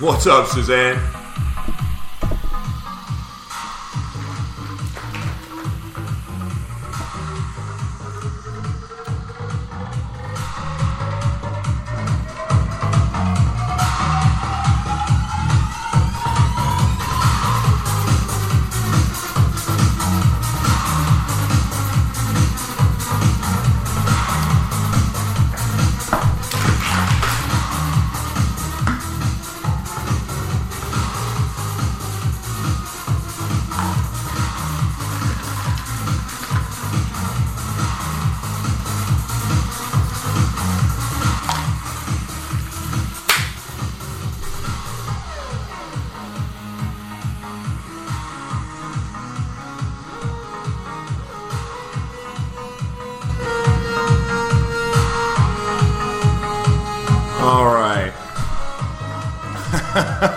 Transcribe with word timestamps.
What's 0.00 0.28
up, 0.28 0.46
Suzanne? 0.46 1.17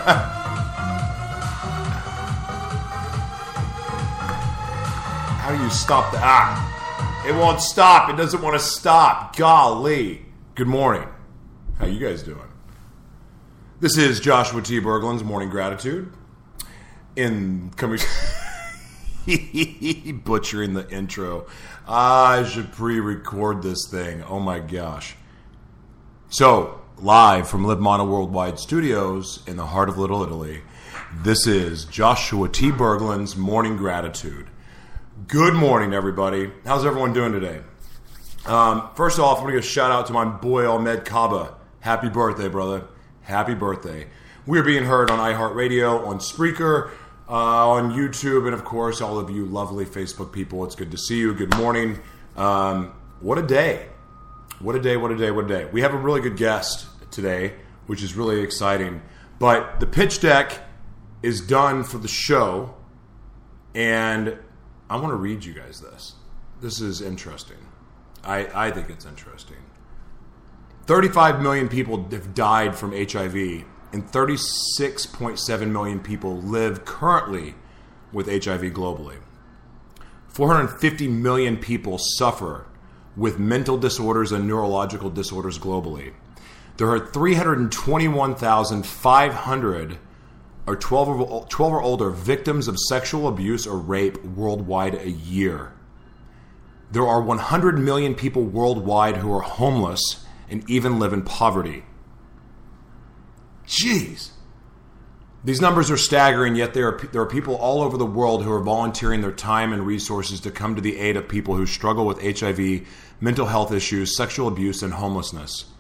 How 5.42 5.56
do 5.56 5.64
you 5.64 5.70
stop 5.70 6.12
the 6.12 6.18
ah? 6.20 7.24
It 7.28 7.36
won't 7.36 7.62
stop. 7.62 8.10
It 8.10 8.18
doesn't 8.18 8.42
want 8.42 8.60
to 8.60 8.66
stop. 8.66 9.36
Golly. 9.36 10.26
Good 10.56 10.68
morning. 10.68 11.08
How 11.78 11.86
you 11.86 12.00
guys 12.00 12.24
doing? 12.24 12.40
This 13.80 13.96
is 13.96 14.20
Joshua 14.20 14.64
T. 14.64 14.80
Berglund's 14.80 15.24
Morning 15.24 15.50
Gratitude. 15.50 16.12
In 17.16 17.72
coming 17.76 18.00
butchering 20.24 20.74
the 20.74 20.90
intro. 20.90 21.46
I 21.88 22.44
should 22.44 22.72
pre-record 22.72 23.62
this 23.62 23.88
thing. 23.88 24.24
Oh 24.24 24.40
my 24.40 24.58
gosh. 24.58 25.16
So, 26.30 26.81
live 27.02 27.50
from 27.50 27.66
Live 27.66 27.80
Mono 27.80 28.06
Worldwide 28.06 28.60
Studios 28.60 29.42
in 29.48 29.58
the 29.58 29.66
heart 29.66 29.90
of 29.90 29.98
Little 29.98 30.22
Italy, 30.22 30.62
this 31.24 31.48
is 31.48 31.86
Joshua 31.86 32.48
T. 32.48 32.70
Berglund's 32.70 33.36
Morning 33.36 33.76
Gratitude. 33.76 34.46
Good 35.28 35.56
morning, 35.56 35.96
everybody. 35.96 36.52
How's 36.64 36.86
everyone 36.86 37.12
doing 37.12 37.32
today? 37.32 37.62
Um, 38.46 38.88
first 38.94 39.18
off, 39.18 39.38
I'm 39.38 39.46
going 39.46 39.56
to 39.56 39.62
give 39.62 39.66
a 39.66 39.68
shout 39.68 39.92
out 39.92 40.06
to 40.08 40.14
my 40.14 40.26
boy 40.26 40.70
Ahmed 40.70 41.04
Kaba. 41.04 41.56
Happy 41.80 42.08
birthday, 42.08 42.48
brother. 42.48 42.86
Happy 43.24 43.56
birthday. 43.56 44.06
We're 44.46 44.64
being 44.64 44.84
heard 44.84 45.10
on 45.10 45.18
iHeartRadio, 45.18 46.06
on 46.06 46.20
Spreaker, 46.20 46.92
uh, 47.28 47.68
on 47.68 47.94
YouTube, 47.94 48.46
and 48.46 48.54
of 48.54 48.64
course, 48.64 49.02
all 49.02 49.18
of 49.18 49.32
you 49.32 49.48
lovely 49.48 49.86
Facebook 49.86 50.32
people. 50.32 50.64
It's 50.66 50.76
good 50.76 50.92
to 50.92 51.00
see 51.00 51.18
you. 51.18 51.34
Good 51.34 51.58
morning. 51.58 52.00
Um, 52.38 52.94
what 53.22 53.40
a 53.40 53.44
day. 53.44 53.88
What 54.60 54.76
a 54.76 54.80
day, 54.80 54.98
what 54.98 55.12
a 55.12 55.18
day, 55.18 55.32
what 55.32 55.46
a 55.46 55.48
day. 55.48 55.66
We 55.66 55.82
have 55.82 55.96
a 55.96 55.98
really 55.98 56.22
good 56.22 56.38
guest 56.38 56.90
today, 57.12 57.54
which 57.88 58.02
is 58.02 58.16
really 58.16 58.42
exciting. 58.42 59.02
But 59.40 59.80
the 59.80 59.88
pitch 59.88 60.22
deck 60.22 60.60
is 61.24 61.42
done 61.42 61.84
for 61.84 61.98
the 61.98 62.08
show, 62.08 62.76
and 63.76 64.38
I 64.90 64.98
want 64.98 65.10
to 65.10 65.16
read 65.16 65.44
you 65.46 65.54
guys 65.54 65.82
this. 65.82 66.16
This 66.62 66.82
is 66.82 67.02
interesting. 67.02 67.58
I, 68.24 68.68
I 68.68 68.72
think 68.72 68.90
it's 68.90 69.06
interesting. 69.06 69.58
35 70.86 71.42
million 71.42 71.70
people 71.70 72.08
have 72.12 72.34
died 72.34 72.76
from 72.76 72.92
HIV, 72.92 73.36
and 73.94 74.08
36.7 74.12 75.72
million 75.72 76.00
people 76.00 76.38
live 76.38 76.86
currently 76.86 77.56
with 78.12 78.28
HIV 78.28 78.74
globally. 78.74 79.18
450 80.28 81.08
million 81.08 81.58
people 81.58 81.98
suffer 81.98 82.68
with 83.18 83.38
mental 83.38 83.78
disorders 83.78 84.32
and 84.32 84.48
neurological 84.48 85.10
disorders 85.10 85.60
globally. 85.60 86.14
There 86.82 86.90
are 86.90 87.00
321,500 87.00 89.98
or 90.66 90.76
12 90.76 91.10
or, 91.10 91.46
12 91.48 91.74
or 91.74 91.80
older 91.80 92.10
victims 92.10 92.68
of 92.68 92.80
sexual 92.80 93.28
abuse 93.28 93.68
or 93.68 93.78
rape 93.78 94.26
worldwide 94.26 94.96
a 94.96 95.12
year. 95.12 95.74
There 96.90 97.06
are 97.06 97.22
100 97.22 97.78
million 97.78 98.16
people 98.16 98.42
worldwide 98.42 99.18
who 99.18 99.32
are 99.32 99.42
homeless 99.42 100.26
and 100.50 100.68
even 100.68 100.98
live 100.98 101.14
in 101.14 101.22
poverty. 101.22 101.84
Jeez. 103.68 104.32
These 105.44 105.62
numbers 105.62 105.92
are 105.92 105.98
staggering, 105.98 106.56
yet 106.56 106.74
there 106.74 106.88
are, 106.88 107.00
there 107.12 107.22
are 107.22 107.28
people 107.28 107.58
all 107.58 107.84
over 107.84 107.96
the 107.96 108.08
world 108.08 108.44
who 108.44 108.52
are 108.52 108.60
volunteering 108.60 109.22
their 109.22 109.32
time 109.32 109.72
and 109.72 109.86
resources 109.86 110.40
to 110.40 110.50
come 110.50 110.74
to 110.74 110.82
the 110.82 110.98
aid 110.98 111.16
of 111.16 111.30
people 111.30 111.56
who 111.56 111.68
struggle 111.68 112.08
with 112.08 112.24
HIV, 112.24 112.88
mental 113.20 113.46
health 113.46 113.72
issues, 113.72 114.18
sexual 114.18 114.48
abuse, 114.48 114.82
and 114.82 114.94
homelessness. 114.94 115.71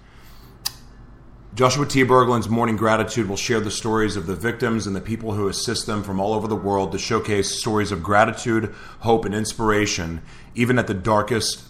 Joshua 1.53 1.85
T. 1.85 2.03
Berglund's 2.03 2.47
Morning 2.47 2.77
Gratitude 2.77 3.27
will 3.27 3.35
share 3.35 3.59
the 3.59 3.69
stories 3.69 4.15
of 4.15 4.25
the 4.25 4.37
victims 4.37 4.87
and 4.87 4.95
the 4.95 5.01
people 5.01 5.33
who 5.33 5.49
assist 5.49 5.85
them 5.85 6.01
from 6.01 6.17
all 6.17 6.33
over 6.33 6.47
the 6.47 6.55
world 6.55 6.93
to 6.93 6.97
showcase 6.97 7.59
stories 7.59 7.91
of 7.91 8.01
gratitude, 8.01 8.73
hope, 8.99 9.25
and 9.25 9.35
inspiration, 9.35 10.21
even 10.55 10.79
at 10.79 10.87
the 10.87 10.93
darkest 10.93 11.63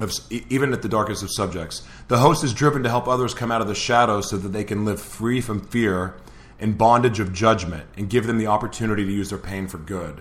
of, 0.00 0.12
even 0.30 0.72
at 0.72 0.82
the 0.82 0.88
darkest 0.88 1.22
of 1.22 1.30
subjects. 1.30 1.86
The 2.08 2.18
host 2.18 2.42
is 2.42 2.52
driven 2.52 2.82
to 2.82 2.88
help 2.88 3.06
others 3.06 3.32
come 3.32 3.52
out 3.52 3.60
of 3.60 3.68
the 3.68 3.76
shadows 3.76 4.28
so 4.28 4.38
that 4.38 4.48
they 4.48 4.64
can 4.64 4.84
live 4.84 5.00
free 5.00 5.40
from 5.40 5.60
fear 5.60 6.16
and 6.58 6.76
bondage 6.76 7.20
of 7.20 7.32
judgment 7.32 7.88
and 7.96 8.10
give 8.10 8.26
them 8.26 8.38
the 8.38 8.48
opportunity 8.48 9.04
to 9.04 9.12
use 9.12 9.30
their 9.30 9.38
pain 9.38 9.68
for 9.68 9.78
good. 9.78 10.20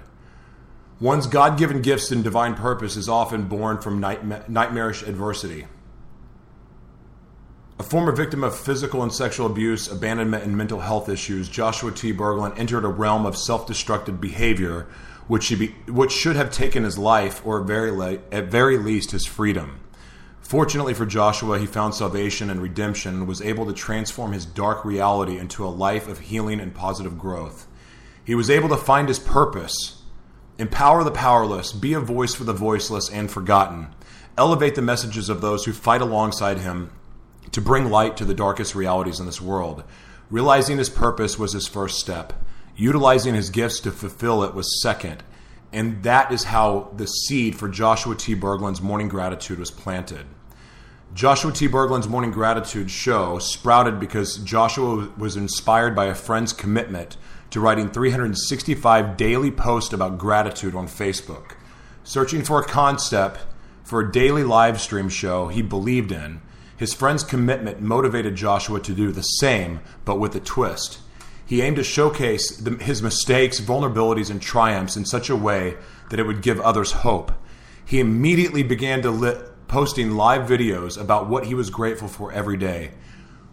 One's 1.00 1.25
God 1.25 1.57
given 1.57 1.81
gifts 1.81 2.12
and 2.12 2.24
divine 2.24 2.53
purpose 2.53 2.97
is 2.97 3.09
often 3.09 3.45
born 3.45 3.81
from 3.81 4.00
night- 4.00 4.47
nightmarish 4.47 5.01
adversity. 5.01 5.66
Former 7.85 8.12
victim 8.12 8.44
of 8.44 8.57
physical 8.57 9.03
and 9.03 9.13
sexual 9.13 9.46
abuse, 9.46 9.91
abandonment, 9.91 10.44
and 10.44 10.57
mental 10.57 10.79
health 10.79 11.07
issues, 11.07 11.47
Joshua 11.47 11.91
T. 11.91 12.12
Berglund 12.12 12.57
entered 12.57 12.84
a 12.84 12.88
realm 12.88 13.28
of 13.28 13.38
self 13.38 13.68
destructive 13.68 14.19
behavior 14.19 14.88
which 15.28 15.44
should, 15.44 15.59
be, 15.59 15.68
which 15.88 16.12
should 16.12 16.35
have 16.35 16.50
taken 16.50 16.84
his 16.84 16.97
life, 16.97 17.45
or 17.45 17.62
at 17.62 17.68
very, 17.68 17.91
le- 17.91 18.19
at 18.31 18.45
very 18.45 18.79
least 18.79 19.12
his 19.12 19.28
freedom. 19.28 19.79
Fortunately 20.41 20.95
for 20.95 21.06
Joshua, 21.06 21.59
he 21.59 21.68
found 21.68 21.94
salvation 21.94 22.50
and 22.50 22.59
redemption 22.59 23.13
and 23.13 23.28
was 23.28 23.41
able 23.41 23.68
to 23.68 23.74
transform 23.74 24.34
his 24.34 24.47
dark 24.47 24.84
reality 24.84 25.38
into 25.38 25.63
a 25.63 25.68
life 25.69 26.07
of 26.07 26.22
healing 26.22 26.59
and 26.59 26.74
positive 26.74 27.19
growth. 27.19 27.68
He 28.24 28.34
was 28.34 28.50
able 28.50 28.69
to 28.69 28.78
find 28.78 29.07
his 29.07 29.19
purpose, 29.19 30.01
empower 30.57 31.03
the 31.03 31.12
powerless, 31.12 31.72
be 31.72 31.94
a 31.94 32.00
voice 32.00 32.34
for 32.34 32.45
the 32.45 32.53
voiceless 32.53 33.12
and 33.12 33.29
forgotten, 33.29 33.94
elevate 34.40 34.74
the 34.74 34.81
messages 34.81 35.29
of 35.29 35.41
those 35.41 35.66
who 35.66 35.72
fight 35.72 36.01
alongside 36.01 36.57
him 36.57 36.90
to 37.51 37.61
bring 37.61 37.89
light 37.89 38.17
to 38.17 38.25
the 38.25 38.33
darkest 38.33 38.75
realities 38.75 39.19
in 39.19 39.25
this 39.25 39.41
world. 39.41 39.83
Realizing 40.29 40.78
his 40.78 40.89
purpose 40.89 41.38
was 41.38 41.53
his 41.53 41.67
first 41.67 42.00
step. 42.00 42.33
Utilizing 42.75 43.35
his 43.35 43.50
gifts 43.50 43.79
to 43.81 43.91
fulfill 43.91 44.44
it 44.44 44.53
was 44.53 44.81
second. 44.81 45.24
And 45.71 46.03
that 46.03 46.31
is 46.31 46.45
how 46.45 46.92
the 46.95 47.06
seed 47.06 47.56
for 47.56 47.68
Joshua 47.68 48.15
T. 48.15 48.33
Berglund's 48.33 48.81
Morning 48.81 49.07
Gratitude 49.07 49.59
was 49.59 49.71
planted. 49.71 50.25
Joshua 51.13 51.51
T. 51.51 51.68
Berglund's 51.68 52.09
Morning 52.09 52.31
Gratitude 52.31 52.92
show 52.92 53.39
sprouted 53.39 54.00
because 54.00 54.38
Joshua 54.38 55.09
was 55.18 55.38
inspired 55.38 55.95
by 55.95 56.06
a 56.06 56.15
friend's 56.15 56.51
commitment 56.51 57.15
to 57.51 57.62
writing 57.62 57.89
365 57.89 59.15
daily 59.15 59.51
posts 59.51 59.94
about 59.94 60.18
gratitude 60.18 60.75
on 60.75 60.88
Facebook. 60.88 61.53
Searching 62.03 62.44
for 62.44 62.59
a 62.59 62.65
concept 62.65 63.45
for 63.83 64.01
a 64.01 64.12
daily 64.12 64.44
live 64.44 64.81
stream 64.81 65.07
show 65.07 65.48
he 65.48 65.62
believed 65.62 66.12
in, 66.12 66.41
his 66.77 66.94
friend's 66.94 67.24
commitment 67.24 67.81
motivated 67.81 68.36
Joshua 68.36 68.80
to 68.81 68.94
do 68.94 69.12
the 69.12 69.22
same, 69.22 69.80
but 70.04 70.19
with 70.19 70.36
a 70.36 70.39
twist. 70.39 71.00
He 71.45 71.62
aimed 71.62 71.77
to 71.77 71.83
showcase 71.83 72.57
the, 72.57 72.75
his 72.83 73.01
mistakes, 73.01 73.60
vulnerabilities, 73.60 74.31
and 74.31 74.42
triumphs 74.42 74.98
in 74.98 75.06
such 75.06 75.30
a 75.30 75.36
way 75.36 75.75
that 76.10 76.19
it 76.19 76.25
would 76.25 76.42
give 76.42 76.60
others 76.60 76.92
hope. 76.92 77.31
He 77.86 78.00
immediately 78.00 78.63
began 78.63 79.01
to 79.04 79.12
li- 79.12 79.42
posting 79.68 80.12
live 80.12 80.50
videos 80.50 81.00
about 81.00 81.30
what 81.30 81.45
he 81.45 81.54
was 81.54 81.69
grateful 81.69 82.07
for 82.07 82.31
every 82.31 82.57
day. 82.57 82.92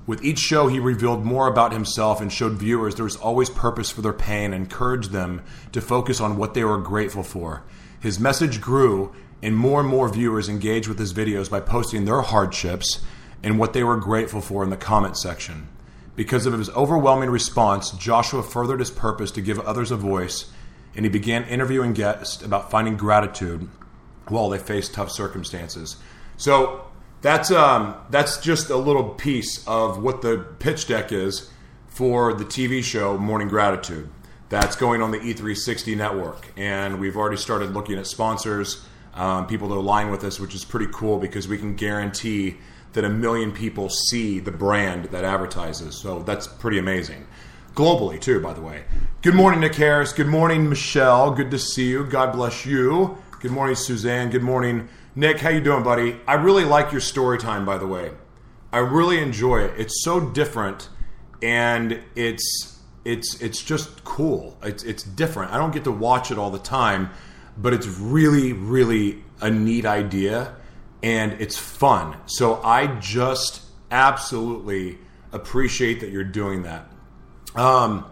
With 0.06 0.24
each 0.24 0.38
show, 0.38 0.66
he 0.66 0.80
revealed 0.80 1.24
more 1.24 1.46
about 1.46 1.72
himself 1.72 2.20
and 2.20 2.32
showed 2.32 2.54
viewers 2.54 2.96
there 2.96 3.04
was 3.04 3.16
always 3.16 3.50
purpose 3.50 3.90
for 3.90 4.00
their 4.00 4.12
pain 4.12 4.52
and 4.52 4.64
encouraged 4.64 5.12
them 5.12 5.42
to 5.70 5.80
focus 5.80 6.20
on 6.20 6.36
what 6.36 6.54
they 6.54 6.64
were 6.64 6.78
grateful 6.78 7.22
for. 7.22 7.62
His 8.00 8.18
message 8.18 8.60
grew, 8.60 9.14
and 9.42 9.56
more 9.56 9.80
and 9.80 9.88
more 9.88 10.08
viewers 10.08 10.48
engaged 10.48 10.88
with 10.88 10.98
his 10.98 11.12
videos 11.12 11.50
by 11.50 11.60
posting 11.60 12.04
their 12.04 12.22
hardships 12.22 13.00
and 13.42 13.58
what 13.58 13.72
they 13.72 13.82
were 13.82 13.96
grateful 13.96 14.40
for 14.40 14.62
in 14.62 14.70
the 14.70 14.76
comment 14.76 15.16
section. 15.16 15.68
Because 16.14 16.46
of 16.46 16.52
his 16.52 16.70
overwhelming 16.70 17.30
response, 17.30 17.90
Joshua 17.92 18.42
furthered 18.42 18.80
his 18.80 18.90
purpose 18.90 19.30
to 19.32 19.40
give 19.40 19.58
others 19.60 19.90
a 19.90 19.96
voice, 19.96 20.50
and 20.94 21.04
he 21.04 21.10
began 21.10 21.44
interviewing 21.44 21.94
guests 21.94 22.42
about 22.42 22.70
finding 22.70 22.96
gratitude 22.96 23.68
while 24.28 24.50
they 24.50 24.58
faced 24.58 24.94
tough 24.94 25.10
circumstances. 25.10 25.96
So 26.36 26.86
that's 27.22 27.50
um, 27.50 27.94
that's 28.10 28.38
just 28.38 28.68
a 28.68 28.76
little 28.76 29.10
piece 29.10 29.66
of 29.66 30.02
what 30.02 30.22
the 30.22 30.46
pitch 30.58 30.86
deck 30.86 31.12
is 31.12 31.50
for 31.88 32.34
the 32.34 32.44
TV 32.44 32.82
show 32.82 33.16
Morning 33.16 33.48
Gratitude. 33.48 34.08
That's 34.48 34.76
going 34.76 35.00
on 35.00 35.12
the 35.12 35.18
E360 35.18 35.96
network, 35.96 36.52
and 36.58 37.00
we've 37.00 37.16
already 37.16 37.38
started 37.38 37.72
looking 37.72 37.96
at 37.96 38.06
sponsors, 38.06 38.84
um, 39.14 39.46
people 39.46 39.68
to 39.68 39.74
align 39.74 40.10
with 40.10 40.24
us, 40.24 40.40
which 40.40 40.54
is 40.54 40.64
pretty 40.64 40.88
cool 40.92 41.18
because 41.18 41.48
we 41.48 41.58
can 41.58 41.74
guarantee 41.74 42.56
that 42.92 43.04
a 43.04 43.08
million 43.08 43.52
people 43.52 43.88
see 43.88 44.38
the 44.38 44.50
brand 44.50 45.06
that 45.06 45.24
advertises. 45.24 45.96
So 45.96 46.22
that's 46.22 46.46
pretty 46.46 46.78
amazing. 46.78 47.26
Globally, 47.74 48.20
too, 48.20 48.40
by 48.40 48.52
the 48.52 48.60
way. 48.60 48.84
Good 49.22 49.34
morning, 49.34 49.60
Nick 49.60 49.74
Harris. 49.74 50.12
Good 50.12 50.26
morning, 50.26 50.68
Michelle. 50.68 51.30
Good 51.30 51.50
to 51.52 51.58
see 51.58 51.88
you. 51.88 52.04
God 52.04 52.32
bless 52.32 52.66
you. 52.66 53.16
Good 53.40 53.50
morning, 53.50 53.76
Suzanne. 53.76 54.30
Good 54.30 54.42
morning, 54.42 54.88
Nick. 55.14 55.38
How 55.40 55.48
you 55.48 55.60
doing, 55.60 55.82
buddy? 55.82 56.16
I 56.26 56.34
really 56.34 56.64
like 56.64 56.92
your 56.92 57.00
story 57.00 57.38
time, 57.38 57.64
by 57.64 57.78
the 57.78 57.86
way. 57.86 58.12
I 58.72 58.78
really 58.78 59.20
enjoy 59.20 59.60
it. 59.60 59.72
It's 59.78 60.02
so 60.04 60.20
different, 60.20 60.88
and 61.42 62.00
it's 62.14 62.78
it's 63.04 63.40
it's 63.40 63.62
just 63.62 64.04
cool. 64.04 64.56
It's 64.62 64.82
it's 64.84 65.02
different. 65.02 65.52
I 65.52 65.58
don't 65.58 65.72
get 65.72 65.84
to 65.84 65.90
watch 65.90 66.30
it 66.30 66.38
all 66.38 66.50
the 66.50 66.58
time, 66.58 67.10
but 67.56 67.72
it's 67.72 67.86
really 67.86 68.52
really 68.52 69.22
a 69.40 69.50
neat 69.50 69.84
idea 69.84 70.54
and 71.02 71.32
it's 71.40 71.58
fun. 71.58 72.16
So 72.26 72.62
I 72.62 72.86
just 73.00 73.62
absolutely 73.90 74.98
appreciate 75.32 76.00
that 76.00 76.10
you're 76.10 76.24
doing 76.24 76.62
that. 76.62 76.86
Um, 77.54 78.06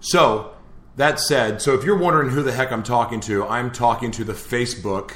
so 0.00 0.54
that 0.96 1.18
said, 1.18 1.60
so 1.60 1.74
if 1.74 1.84
you're 1.84 1.98
wondering 1.98 2.30
who 2.30 2.42
the 2.42 2.52
heck 2.52 2.72
I'm 2.72 2.82
talking 2.82 3.20
to, 3.20 3.44
I'm 3.46 3.70
talking 3.70 4.10
to 4.12 4.24
the 4.24 4.32
Facebook 4.32 5.14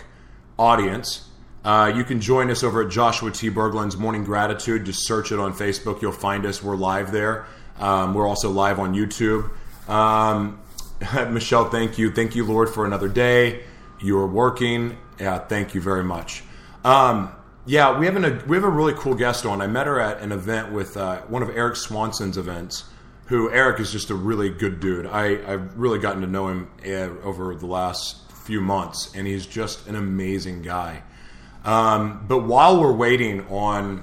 audience. 0.59 1.29
Uh, 1.65 1.93
you 1.95 2.05
can 2.05 2.21
join 2.21 2.51
us 2.51 2.63
over 2.65 2.83
at 2.83 2.91
Joshua 2.91 3.31
T. 3.31 3.51
Berglund's 3.51 3.97
Morning 3.97 4.25
Gratitude. 4.25 4.85
Just 4.85 5.07
search 5.07 5.31
it 5.31 5.39
on 5.39 5.53
Facebook. 5.53 6.03
You'll 6.03 6.13
find 6.13 6.45
us. 6.47 6.63
We're 6.63 6.77
live 6.77 7.13
there. 7.13 7.47
Um, 7.79 8.15
we're 8.15 8.27
also 8.27 8.51
live 8.51 8.79
on 8.79 8.95
YouTube. 8.95 9.51
Um, 9.89 10.61
Michelle, 11.33 11.69
thank 11.71 11.99
you. 11.99 12.11
Thank 12.11 12.35
you, 12.35 12.45
Lord, 12.45 12.69
for 12.69 12.85
another 12.85 13.09
day. 13.09 13.63
You 14.01 14.19
are 14.19 14.27
working. 14.27 14.97
Yeah, 15.19 15.39
thank 15.39 15.75
you 15.75 15.81
very 15.81 16.05
much. 16.05 16.43
Um, 16.85 17.33
yeah, 17.67 17.99
we 17.99 18.07
have 18.07 18.17
an, 18.17 18.43
we 18.49 18.57
have 18.57 18.65
a 18.65 18.71
really 18.71 18.95
cool 18.95 19.15
guest 19.15 19.45
on. 19.45 19.61
I 19.61 19.67
met 19.67 19.87
her 19.87 20.01
at 20.01 20.21
an 20.21 20.33
event 20.33 20.73
with 20.73 20.97
uh, 20.97 21.21
one 21.23 21.43
of 21.43 21.51
Eric 21.51 21.77
Swanson's 21.77 22.39
events. 22.39 22.85
Who 23.27 23.49
Eric 23.51 23.79
is 23.79 23.93
just 23.93 24.11
a 24.11 24.15
really 24.15 24.51
good 24.51 24.81
dude. 24.81 25.07
I, 25.07 25.53
I've 25.53 25.79
really 25.79 26.01
gotten 26.01 26.21
to 26.23 26.27
know 26.27 26.49
him 26.49 26.71
uh, 26.85 27.25
over 27.25 27.55
the 27.55 27.67
last 27.67 28.33
few 28.33 28.61
months, 28.61 29.15
and 29.15 29.27
he's 29.27 29.47
just 29.47 29.87
an 29.87 29.95
amazing 29.95 30.63
guy. 30.63 31.05
Um, 31.65 32.25
but 32.27 32.39
while 32.39 32.81
we're 32.81 32.93
waiting 32.93 33.47
on 33.49 34.03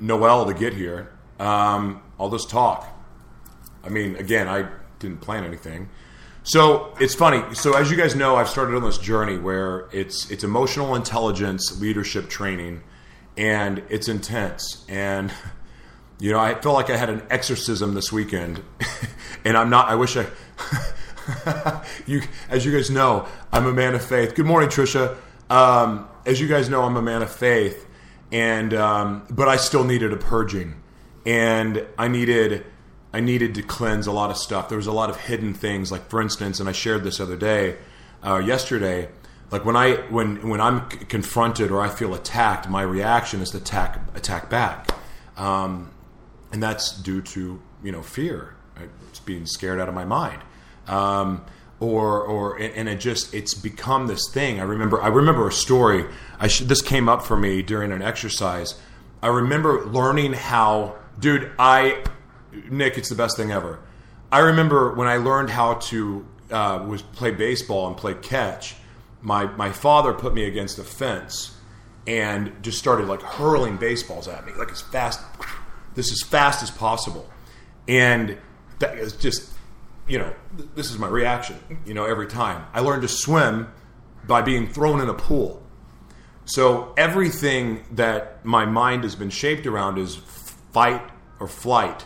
Noelle 0.00 0.46
to 0.46 0.54
get 0.54 0.72
here, 0.72 1.12
um, 1.38 2.02
I'll 2.18 2.30
just 2.30 2.48
talk. 2.48 2.88
I 3.84 3.88
mean, 3.88 4.16
again, 4.16 4.48
I 4.48 4.68
didn't 5.00 5.20
plan 5.20 5.44
anything. 5.44 5.90
So 6.44 6.92
it's 6.98 7.14
funny. 7.14 7.54
So 7.54 7.74
as 7.74 7.90
you 7.90 7.96
guys 7.96 8.16
know, 8.16 8.34
I've 8.34 8.48
started 8.48 8.74
on 8.74 8.82
this 8.82 8.98
journey 8.98 9.38
where 9.38 9.88
it's 9.92 10.28
it's 10.30 10.42
emotional 10.42 10.96
intelligence 10.96 11.80
leadership 11.80 12.28
training, 12.28 12.82
and 13.36 13.82
it's 13.88 14.08
intense. 14.08 14.84
And 14.88 15.32
you 16.18 16.32
know, 16.32 16.40
I 16.40 16.54
felt 16.54 16.74
like 16.74 16.90
I 16.90 16.96
had 16.96 17.10
an 17.10 17.22
exorcism 17.30 17.94
this 17.94 18.10
weekend, 18.10 18.60
and 19.44 19.56
I'm 19.56 19.70
not. 19.70 19.88
I 19.88 19.94
wish 19.94 20.16
I. 20.16 20.26
you, 22.06 22.22
as 22.50 22.64
you 22.64 22.72
guys 22.72 22.90
know, 22.90 23.28
I'm 23.52 23.66
a 23.66 23.72
man 23.72 23.94
of 23.94 24.04
faith. 24.04 24.34
Good 24.34 24.46
morning, 24.46 24.68
Trisha. 24.68 25.16
Um, 25.48 26.08
as 26.26 26.40
you 26.40 26.48
guys 26.48 26.68
know, 26.68 26.82
I'm 26.82 26.96
a 26.96 27.02
man 27.02 27.22
of 27.22 27.30
faith, 27.30 27.86
and 28.32 28.74
um, 28.74 29.22
but 29.30 29.46
I 29.46 29.56
still 29.56 29.84
needed 29.84 30.12
a 30.12 30.16
purging, 30.16 30.74
and 31.24 31.86
I 31.96 32.08
needed 32.08 32.66
I 33.12 33.20
needed 33.20 33.54
to 33.56 33.62
cleanse 33.62 34.06
a 34.06 34.12
lot 34.12 34.30
of 34.30 34.36
stuff. 34.38 34.68
There 34.68 34.78
was 34.78 34.86
a 34.86 34.92
lot 34.92 35.10
of 35.10 35.20
hidden 35.20 35.52
things, 35.52 35.92
like 35.92 36.08
for 36.08 36.20
instance, 36.20 36.60
and 36.60 36.68
I 36.68 36.72
shared 36.72 37.04
this 37.04 37.20
other 37.20 37.36
day, 37.36 37.76
uh, 38.24 38.38
yesterday. 38.38 39.08
Like 39.50 39.66
when 39.66 39.76
I 39.76 39.96
when 40.08 40.48
when 40.48 40.60
I'm 40.62 40.88
confronted 40.88 41.70
or 41.70 41.82
I 41.82 41.90
feel 41.90 42.14
attacked, 42.14 42.70
my 42.70 42.80
reaction 42.82 43.42
is 43.42 43.50
to 43.50 43.58
attack 43.58 44.00
attack 44.14 44.48
back, 44.48 44.88
um, 45.36 45.90
and 46.52 46.62
that's 46.62 46.92
due 46.92 47.20
to 47.20 47.60
you 47.84 47.92
know 47.92 48.02
fear. 48.02 48.54
It's 49.10 49.20
being 49.20 49.44
scared 49.44 49.78
out 49.78 49.90
of 49.90 49.94
my 49.94 50.06
mind, 50.06 50.40
um, 50.86 51.44
or 51.80 52.22
or 52.22 52.56
and 52.56 52.88
it 52.88 52.98
just 52.98 53.34
it's 53.34 53.52
become 53.52 54.06
this 54.06 54.30
thing. 54.32 54.58
I 54.58 54.62
remember 54.62 55.02
I 55.02 55.08
remember 55.08 55.46
a 55.46 55.52
story. 55.52 56.06
I 56.40 56.48
sh- 56.48 56.60
this 56.60 56.80
came 56.80 57.06
up 57.10 57.22
for 57.22 57.36
me 57.36 57.60
during 57.60 57.92
an 57.92 58.00
exercise. 58.00 58.80
I 59.22 59.26
remember 59.26 59.84
learning 59.84 60.32
how, 60.32 60.96
dude. 61.20 61.52
I 61.58 62.02
Nick, 62.70 62.98
it's 62.98 63.08
the 63.08 63.14
best 63.14 63.36
thing 63.36 63.50
ever. 63.50 63.80
I 64.30 64.40
remember 64.40 64.94
when 64.94 65.08
I 65.08 65.16
learned 65.16 65.50
how 65.50 65.74
to 65.74 66.26
uh, 66.50 66.84
was 66.86 67.02
play 67.02 67.30
baseball 67.30 67.88
and 67.88 67.96
play 67.96 68.14
catch. 68.14 68.74
My 69.20 69.44
my 69.44 69.70
father 69.72 70.12
put 70.12 70.34
me 70.34 70.44
against 70.44 70.78
a 70.78 70.84
fence 70.84 71.56
and 72.06 72.52
just 72.62 72.78
started 72.78 73.06
like 73.06 73.22
hurling 73.22 73.76
baseballs 73.76 74.26
at 74.26 74.44
me 74.44 74.52
like 74.54 74.72
as 74.72 74.80
fast 74.80 75.20
this 75.94 76.10
as 76.10 76.22
fast 76.22 76.62
as 76.62 76.70
possible, 76.70 77.28
and 77.86 78.38
that 78.80 78.98
is 78.98 79.14
just 79.14 79.52
you 80.08 80.18
know 80.18 80.32
this 80.74 80.90
is 80.90 80.98
my 80.98 81.08
reaction 81.08 81.58
you 81.84 81.94
know 81.94 82.04
every 82.04 82.26
time. 82.26 82.66
I 82.72 82.80
learned 82.80 83.02
to 83.02 83.08
swim 83.08 83.72
by 84.26 84.42
being 84.42 84.68
thrown 84.68 85.00
in 85.00 85.08
a 85.08 85.14
pool. 85.14 85.62
So 86.44 86.92
everything 86.96 87.84
that 87.92 88.44
my 88.44 88.66
mind 88.66 89.04
has 89.04 89.14
been 89.14 89.30
shaped 89.30 89.66
around 89.66 89.98
is 89.98 90.16
fight 90.72 91.02
or 91.38 91.46
flight 91.46 92.04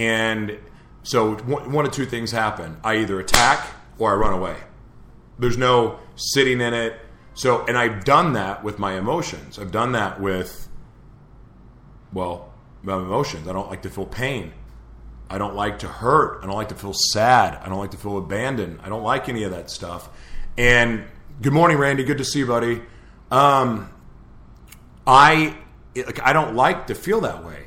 and 0.00 0.58
so 1.02 1.34
one 1.36 1.84
of 1.84 1.92
two 1.92 2.06
things 2.06 2.30
happen. 2.30 2.78
I 2.82 2.96
either 2.96 3.20
attack 3.20 3.68
or 3.98 4.10
I 4.10 4.14
run 4.14 4.32
away. 4.32 4.56
There's 5.38 5.58
no 5.58 5.98
sitting 6.16 6.62
in 6.62 6.72
it. 6.72 6.98
So, 7.34 7.66
and 7.66 7.76
I've 7.76 8.04
done 8.04 8.32
that 8.32 8.64
with 8.64 8.78
my 8.78 8.94
emotions. 8.98 9.58
I've 9.58 9.70
done 9.70 9.92
that 9.92 10.18
with, 10.18 10.68
well, 12.14 12.52
my 12.82 12.96
emotions. 12.96 13.46
I 13.46 13.52
don't 13.52 13.68
like 13.68 13.82
to 13.82 13.90
feel 13.90 14.06
pain. 14.06 14.54
I 15.28 15.36
don't 15.36 15.54
like 15.54 15.80
to 15.80 15.88
hurt. 15.88 16.42
I 16.42 16.46
don't 16.46 16.56
like 16.56 16.70
to 16.70 16.74
feel 16.74 16.94
sad. 16.94 17.58
I 17.62 17.68
don't 17.68 17.78
like 17.78 17.90
to 17.90 17.98
feel 17.98 18.16
abandoned. 18.16 18.80
I 18.82 18.88
don't 18.88 19.02
like 19.02 19.28
any 19.28 19.42
of 19.44 19.50
that 19.50 19.70
stuff. 19.70 20.08
And 20.56 21.04
good 21.42 21.52
morning, 21.52 21.76
Randy. 21.76 22.04
Good 22.04 22.18
to 22.18 22.24
see 22.24 22.40
you, 22.40 22.46
buddy. 22.46 22.80
Um, 23.30 23.90
I 25.06 25.56
like 25.94 26.20
I 26.22 26.32
don't 26.32 26.54
like 26.54 26.86
to 26.86 26.94
feel 26.94 27.20
that 27.20 27.44
way. 27.44 27.66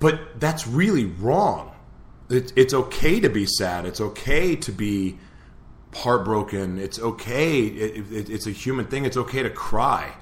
But 0.00 0.40
that's 0.40 0.66
really 0.66 1.04
wrong. 1.04 1.72
It, 2.28 2.52
it's 2.56 2.74
okay 2.74 3.20
to 3.20 3.28
be 3.28 3.46
sad. 3.46 3.84
It's 3.86 4.00
okay 4.00 4.56
to 4.56 4.72
be 4.72 5.18
heartbroken. 5.94 6.78
It's 6.78 6.98
okay. 6.98 7.66
It, 7.66 8.12
it, 8.12 8.30
it's 8.30 8.46
a 8.46 8.50
human 8.50 8.86
thing. 8.86 9.04
It's 9.04 9.16
okay 9.16 9.42
to 9.42 9.50
cry. 9.50 10.12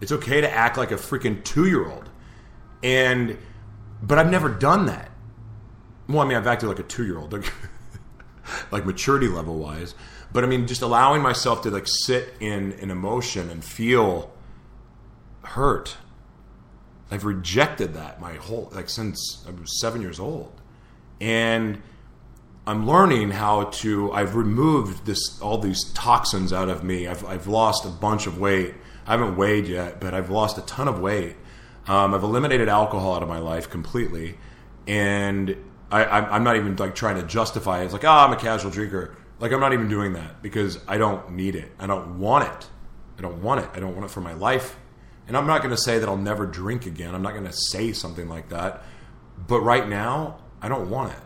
It's 0.00 0.12
okay 0.12 0.40
to 0.40 0.50
act 0.50 0.76
like 0.76 0.92
a 0.92 0.96
freaking 0.96 1.42
two 1.42 1.66
year 1.66 1.88
old. 1.88 2.10
And, 2.82 3.38
but 4.02 4.18
I've 4.18 4.30
never 4.30 4.48
done 4.48 4.86
that. 4.86 5.10
Well, 6.08 6.20
I 6.20 6.24
mean, 6.26 6.36
I've 6.36 6.46
acted 6.46 6.68
like 6.68 6.80
a 6.80 6.84
two 6.84 7.06
year 7.06 7.18
old, 7.18 7.32
like, 7.32 7.52
like 8.70 8.84
maturity 8.84 9.28
level 9.28 9.58
wise. 9.58 9.94
But 10.32 10.44
I 10.44 10.46
mean, 10.46 10.66
just 10.66 10.82
allowing 10.82 11.22
myself 11.22 11.62
to 11.62 11.70
like 11.70 11.86
sit 11.86 12.34
in 12.40 12.72
an 12.72 12.90
emotion 12.90 13.48
and 13.48 13.64
feel 13.64 14.30
hurt 15.42 15.96
I've 17.12 17.26
rejected 17.26 17.92
that 17.92 18.22
my 18.22 18.32
whole 18.36 18.70
like 18.72 18.88
since 18.88 19.44
I 19.46 19.50
was 19.50 19.78
seven 19.80 20.00
years 20.00 20.18
old, 20.18 20.58
and 21.20 21.82
I'm 22.66 22.86
learning 22.86 23.32
how 23.32 23.64
to. 23.64 24.10
I've 24.12 24.34
removed 24.34 25.04
this 25.04 25.38
all 25.42 25.58
these 25.58 25.92
toxins 25.92 26.54
out 26.54 26.70
of 26.70 26.82
me. 26.82 27.06
I've 27.06 27.22
I've 27.26 27.46
lost 27.46 27.84
a 27.84 27.90
bunch 27.90 28.26
of 28.26 28.38
weight. 28.38 28.74
I 29.06 29.10
haven't 29.10 29.36
weighed 29.36 29.66
yet, 29.66 30.00
but 30.00 30.14
I've 30.14 30.30
lost 30.30 30.56
a 30.56 30.62
ton 30.62 30.88
of 30.88 31.00
weight. 31.00 31.36
Um, 31.86 32.14
I've 32.14 32.22
eliminated 32.22 32.70
alcohol 32.70 33.14
out 33.14 33.22
of 33.22 33.28
my 33.28 33.40
life 33.40 33.68
completely, 33.68 34.38
and 34.86 35.54
I, 35.90 36.34
am 36.36 36.44
not 36.44 36.56
even 36.56 36.76
like 36.76 36.94
trying 36.94 37.16
to 37.16 37.26
justify 37.26 37.82
it. 37.82 37.84
It's 37.84 37.92
like, 37.92 38.04
oh, 38.04 38.08
I'm 38.08 38.32
a 38.32 38.36
casual 38.36 38.70
drinker. 38.70 39.14
Like 39.38 39.52
I'm 39.52 39.60
not 39.60 39.74
even 39.74 39.88
doing 39.88 40.14
that 40.14 40.40
because 40.40 40.78
I 40.88 40.96
don't 40.96 41.32
need 41.32 41.56
it. 41.56 41.70
I 41.78 41.86
don't 41.86 42.18
want 42.18 42.48
it. 42.48 42.68
I 43.18 43.20
don't 43.20 43.42
want 43.42 43.60
it. 43.60 43.68
I 43.74 43.80
don't 43.80 43.94
want 43.94 44.06
it 44.06 44.10
for 44.10 44.22
my 44.22 44.32
life. 44.32 44.76
And 45.28 45.36
I'm 45.36 45.46
not 45.46 45.62
going 45.62 45.70
to 45.74 45.80
say 45.80 45.98
that 45.98 46.08
I'll 46.08 46.16
never 46.16 46.46
drink 46.46 46.86
again. 46.86 47.14
I'm 47.14 47.22
not 47.22 47.32
going 47.32 47.44
to 47.44 47.52
say 47.52 47.92
something 47.92 48.28
like 48.28 48.48
that. 48.48 48.82
But 49.46 49.60
right 49.60 49.88
now, 49.88 50.38
I 50.60 50.68
don't 50.68 50.90
want 50.90 51.12
it. 51.12 51.18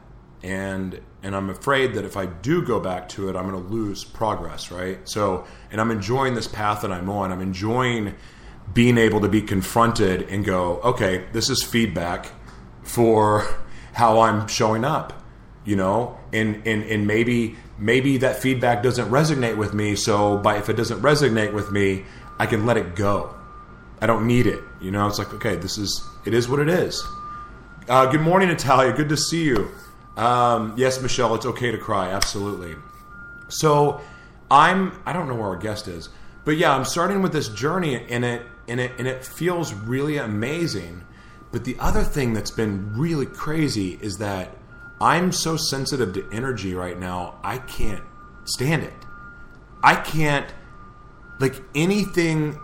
And 0.43 1.01
and 1.23 1.35
I'm 1.35 1.51
afraid 1.51 1.95
that 1.95 2.05
if 2.05 2.17
I 2.17 2.27
do 2.27 2.63
go 2.63 2.79
back 2.79 3.09
to 3.11 3.29
it, 3.29 3.37
I'm 3.37 3.51
going 3.51 3.61
to 3.61 3.69
lose 3.69 4.05
progress, 4.05 4.71
right? 4.71 4.99
So, 5.09 5.45
and 5.73 5.81
I'm 5.81 5.91
enjoying 5.91 6.35
this 6.35 6.47
path 6.47 6.83
that 6.83 6.93
I'm 6.93 7.11
on. 7.11 7.33
I'm 7.33 7.41
enjoying 7.41 8.15
being 8.73 8.97
able 8.99 9.21
to 9.21 9.29
be 9.29 9.43
confronted 9.43 10.23
and 10.29 10.45
go, 10.45 10.79
okay, 10.85 11.25
this 11.33 11.51
is 11.51 11.63
feedback 11.63 12.31
for 12.83 13.45
how 13.93 14.21
I'm 14.21 14.47
showing 14.47 14.85
up, 14.85 15.25
you 15.65 15.75
know, 15.75 16.19
and 16.33 16.67
and 16.67 16.85
and 16.85 17.07
maybe 17.07 17.57
maybe 17.79 18.19
that 18.19 18.37
feedback 18.37 18.83
doesn't 18.83 19.11
resonate 19.11 19.57
with 19.57 19.75
me. 19.75 19.97
So, 19.97 20.39
by 20.39 20.59
if 20.59 20.69
it 20.69 20.77
doesn't 20.77 21.01
resonate 21.03 21.53
with 21.53 21.73
me, 21.73 22.05
I 22.39 22.47
can 22.47 22.67
let 22.67 22.77
it 22.77 22.95
go. 22.95 23.36
I 24.01 24.07
don't 24.07 24.27
need 24.27 24.47
it. 24.47 24.63
You 24.81 24.91
know, 24.91 25.07
it's 25.07 25.19
like 25.19 25.33
okay, 25.35 25.57
this 25.57 25.79
is 25.79 26.05
it 26.25 26.35
is 26.35 26.49
what 26.49 26.61
it 26.61 26.69
is. 26.69 27.05
Uh, 27.89 28.07
good 28.07 28.21
morning, 28.21 28.49
Natalia. 28.49 28.93
Good 28.93 29.09
to 29.11 29.17
see 29.17 29.45
you. 29.45 29.71
Um, 30.17 30.75
yes, 30.77 31.01
Michelle, 31.01 31.35
it's 31.35 31.47
okay 31.47 31.71
to 31.71 31.79
cry. 31.79 32.11
Absolutely. 32.11 32.75
So, 33.49 34.01
I'm 34.51 35.01
I 35.07 35.13
don't 35.13 35.29
know 35.29 35.35
where 35.35 35.49
our 35.49 35.57
guest 35.57 35.89
is, 35.89 36.09
but 36.45 36.57
yeah, 36.57 36.75
I'm 36.75 36.85
starting 36.85 37.23
with 37.23 37.33
this 37.33 37.49
journey, 37.49 38.05
and 38.11 38.25
it 38.25 38.43
and 38.69 38.81
it 38.81 38.93
and 38.99 39.07
it 39.07 39.25
feels 39.25 39.73
really 39.73 40.17
amazing. 40.19 41.03
But 41.53 41.65
the 41.65 41.77
other 41.79 42.03
thing 42.03 42.35
that's 42.35 42.51
been 42.51 42.93
really 42.99 43.27
crazy 43.27 43.99
is 44.03 44.19
that 44.19 44.51
I'm 45.01 45.33
so 45.33 45.57
sensitive 45.57 46.13
to 46.15 46.29
energy 46.33 46.75
right 46.75 46.99
now. 46.99 47.39
I 47.43 47.59
can't 47.59 48.03
stand 48.45 48.83
it. 48.83 48.93
I 49.83 49.95
can't 49.95 50.53
like 51.39 51.63
anything 51.75 52.59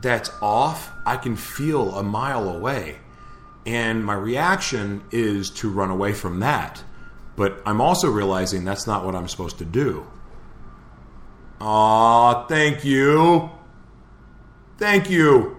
that's 0.00 0.30
off. 0.40 0.90
I 1.06 1.16
can 1.16 1.36
feel 1.36 1.94
a 1.96 2.02
mile 2.02 2.48
away. 2.48 2.98
And 3.66 4.04
my 4.04 4.14
reaction 4.14 5.02
is 5.10 5.50
to 5.50 5.70
run 5.70 5.90
away 5.90 6.12
from 6.12 6.40
that. 6.40 6.82
But 7.36 7.60
I'm 7.66 7.80
also 7.80 8.10
realizing 8.10 8.64
that's 8.64 8.86
not 8.86 9.04
what 9.04 9.14
I'm 9.14 9.28
supposed 9.28 9.58
to 9.58 9.64
do. 9.64 10.06
Aw, 11.60 12.46
thank 12.46 12.84
you. 12.84 13.50
Thank 14.78 15.10
you. 15.10 15.56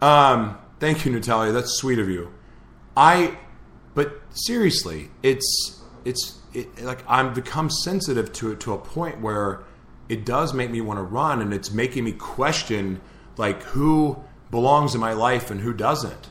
Um, 0.00 0.58
thank 0.80 1.04
you, 1.04 1.12
Natalia. 1.12 1.52
That's 1.52 1.72
sweet 1.72 1.98
of 1.98 2.08
you. 2.08 2.32
I, 2.96 3.38
but 3.94 4.20
seriously, 4.30 5.10
it's 5.22 5.82
it's 6.04 6.38
it, 6.52 6.82
like 6.82 7.04
I'm 7.08 7.34
become 7.34 7.70
sensitive 7.70 8.32
to 8.34 8.52
it 8.52 8.60
to 8.60 8.72
a 8.72 8.78
point 8.78 9.20
where 9.20 9.64
it 10.08 10.24
does 10.24 10.52
make 10.54 10.70
me 10.70 10.80
want 10.80 10.98
to 10.98 11.02
run, 11.02 11.40
and 11.40 11.52
it's 11.52 11.70
making 11.70 12.04
me 12.04 12.12
question 12.12 13.00
like 13.36 13.62
who 13.62 14.22
belongs 14.50 14.94
in 14.94 15.00
my 15.00 15.12
life 15.12 15.50
and 15.50 15.60
who 15.60 15.72
doesn't. 15.72 16.28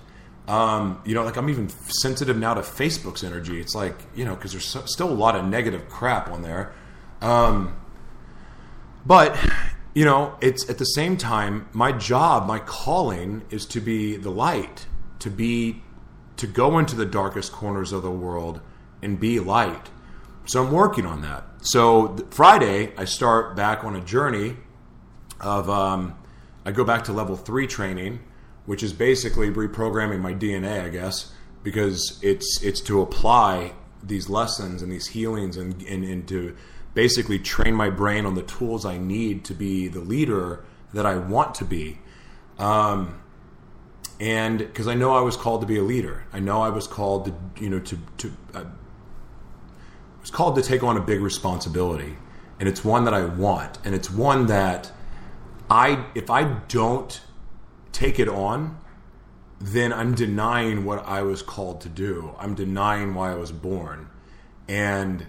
Um, 0.48 1.01
you 1.05 1.13
know, 1.13 1.24
like 1.24 1.38
I'm 1.38 1.50
even 1.50 1.70
sensitive 1.70 2.38
now 2.38 2.53
to 2.53 2.62
Facebook's 2.62 3.24
energy. 3.24 3.60
It's 3.60 3.75
like 3.75 3.96
you 4.15 4.25
know 4.25 4.36
because 4.36 4.51
there's 4.51 4.67
so, 4.67 4.86
still 4.86 5.10
a 5.10 5.13
lot 5.13 5.36
of 5.36 5.46
negative 5.46 5.88
crap 5.89 6.29
on 6.29 6.41
there. 6.41 6.74
Um, 7.22 7.75
but 9.05 9.38
you 9.93 10.05
know, 10.05 10.36
it's 10.41 10.70
at 10.70 10.77
the 10.77 10.86
same 10.86 11.17
time 11.17 11.67
my 11.74 11.91
job, 11.91 12.48
my 12.48 12.60
calling 12.60 13.43
is 13.50 13.65
to 13.67 13.81
be 13.81 14.15
the 14.15 14.31
light, 14.31 14.88
to 15.20 15.29
be 15.29 15.84
to 16.38 16.48
go 16.48 16.79
into 16.79 16.96
the 16.96 17.05
darkest 17.05 17.51
corners 17.51 17.91
of 17.91 18.01
the 18.01 18.12
world 18.12 18.62
and 19.01 19.20
be 19.20 19.39
light. 19.39 19.89
So 20.46 20.63
I'm 20.65 20.72
working 20.72 21.05
on 21.05 21.22
that. 21.22 21.43
So 21.62 22.17
Friday, 22.31 22.93
I 22.98 23.05
start 23.05 23.55
back 23.55 23.84
on 23.84 23.96
a 23.96 24.01
journey 24.01 24.58
of 25.39 25.70
um, 25.70 26.15
I 26.65 26.72
go 26.72 26.84
back 26.84 27.03
to 27.06 27.13
level 27.13 27.36
three 27.36 27.68
training, 27.68 28.20
which 28.65 28.84
is 28.84 28.94
basically 28.94 29.50
reprogramming 29.50 30.20
my 30.20 30.34
DNA, 30.34 30.84
I 30.84 30.89
guess, 30.89 31.32
because 31.63 32.20
it's 32.22 32.62
it's 32.63 32.82
to 32.82 33.01
apply 33.01 33.74
these 34.03 34.30
lessons 34.30 34.82
and 34.82 34.91
these 34.91 35.08
healings 35.08 35.58
and, 35.58 35.82
and, 35.84 36.03
and 36.03 36.27
to 36.27 36.56
basically 36.94 37.39
train 37.39 37.75
my 37.75 37.89
brain 37.89 38.25
on 38.25 38.36
the 38.36 38.41
tools 38.41 38.86
I 38.86 38.98
need 38.98 39.46
to 39.46 39.53
be 39.53 39.88
the 39.88 40.00
leader 40.00 40.63
that 40.94 41.06
I 41.06 41.18
want 41.18 41.56
to 41.56 41.65
be. 41.65 42.00
Um, 42.58 43.22
and 44.20 44.60
because 44.60 44.88
I 44.88 44.94
know 44.94 45.15
I 45.15 45.22
was 45.22 45.36
called 45.38 45.62
to 45.62 45.68
be 45.68 45.77
a 45.77 45.84
leader, 45.84 46.25
I 46.34 46.39
know 46.39 46.62
I 46.62 46.70
was 46.70 46.88
called 46.88 47.25
to, 47.25 47.63
you 47.63 47.70
know, 47.70 47.80
to, 47.80 47.98
to 48.18 48.34
uh, 48.53 48.63
was 50.20 50.30
called 50.30 50.56
to 50.56 50.62
take 50.62 50.84
on 50.84 50.96
a 50.98 51.01
big 51.01 51.22
responsibility, 51.22 52.15
and 52.60 52.70
it's 52.70 52.86
one 52.86 53.06
that 53.06 53.13
I 53.13 53.25
want, 53.25 53.80
and 53.84 53.96
it's 53.96 54.12
one 54.12 54.46
that 54.48 54.91
I, 55.72 56.04
if 56.16 56.30
I 56.30 56.44
don't 56.68 57.22
take 57.94 58.20
it 58.20 58.28
on, 58.28 58.78
then 59.58 59.94
I'm 59.94 60.13
denying 60.13 60.84
what 60.84 61.08
I 61.08 61.22
was 61.22 61.42
called 61.42 61.80
to 61.82 61.90
do. 61.90 62.36
I'm 62.38 62.56
denying 62.56 63.13
why 63.13 63.32
I 63.32 63.36
was 63.36 63.54
born, 63.54 64.10
and 64.68 65.28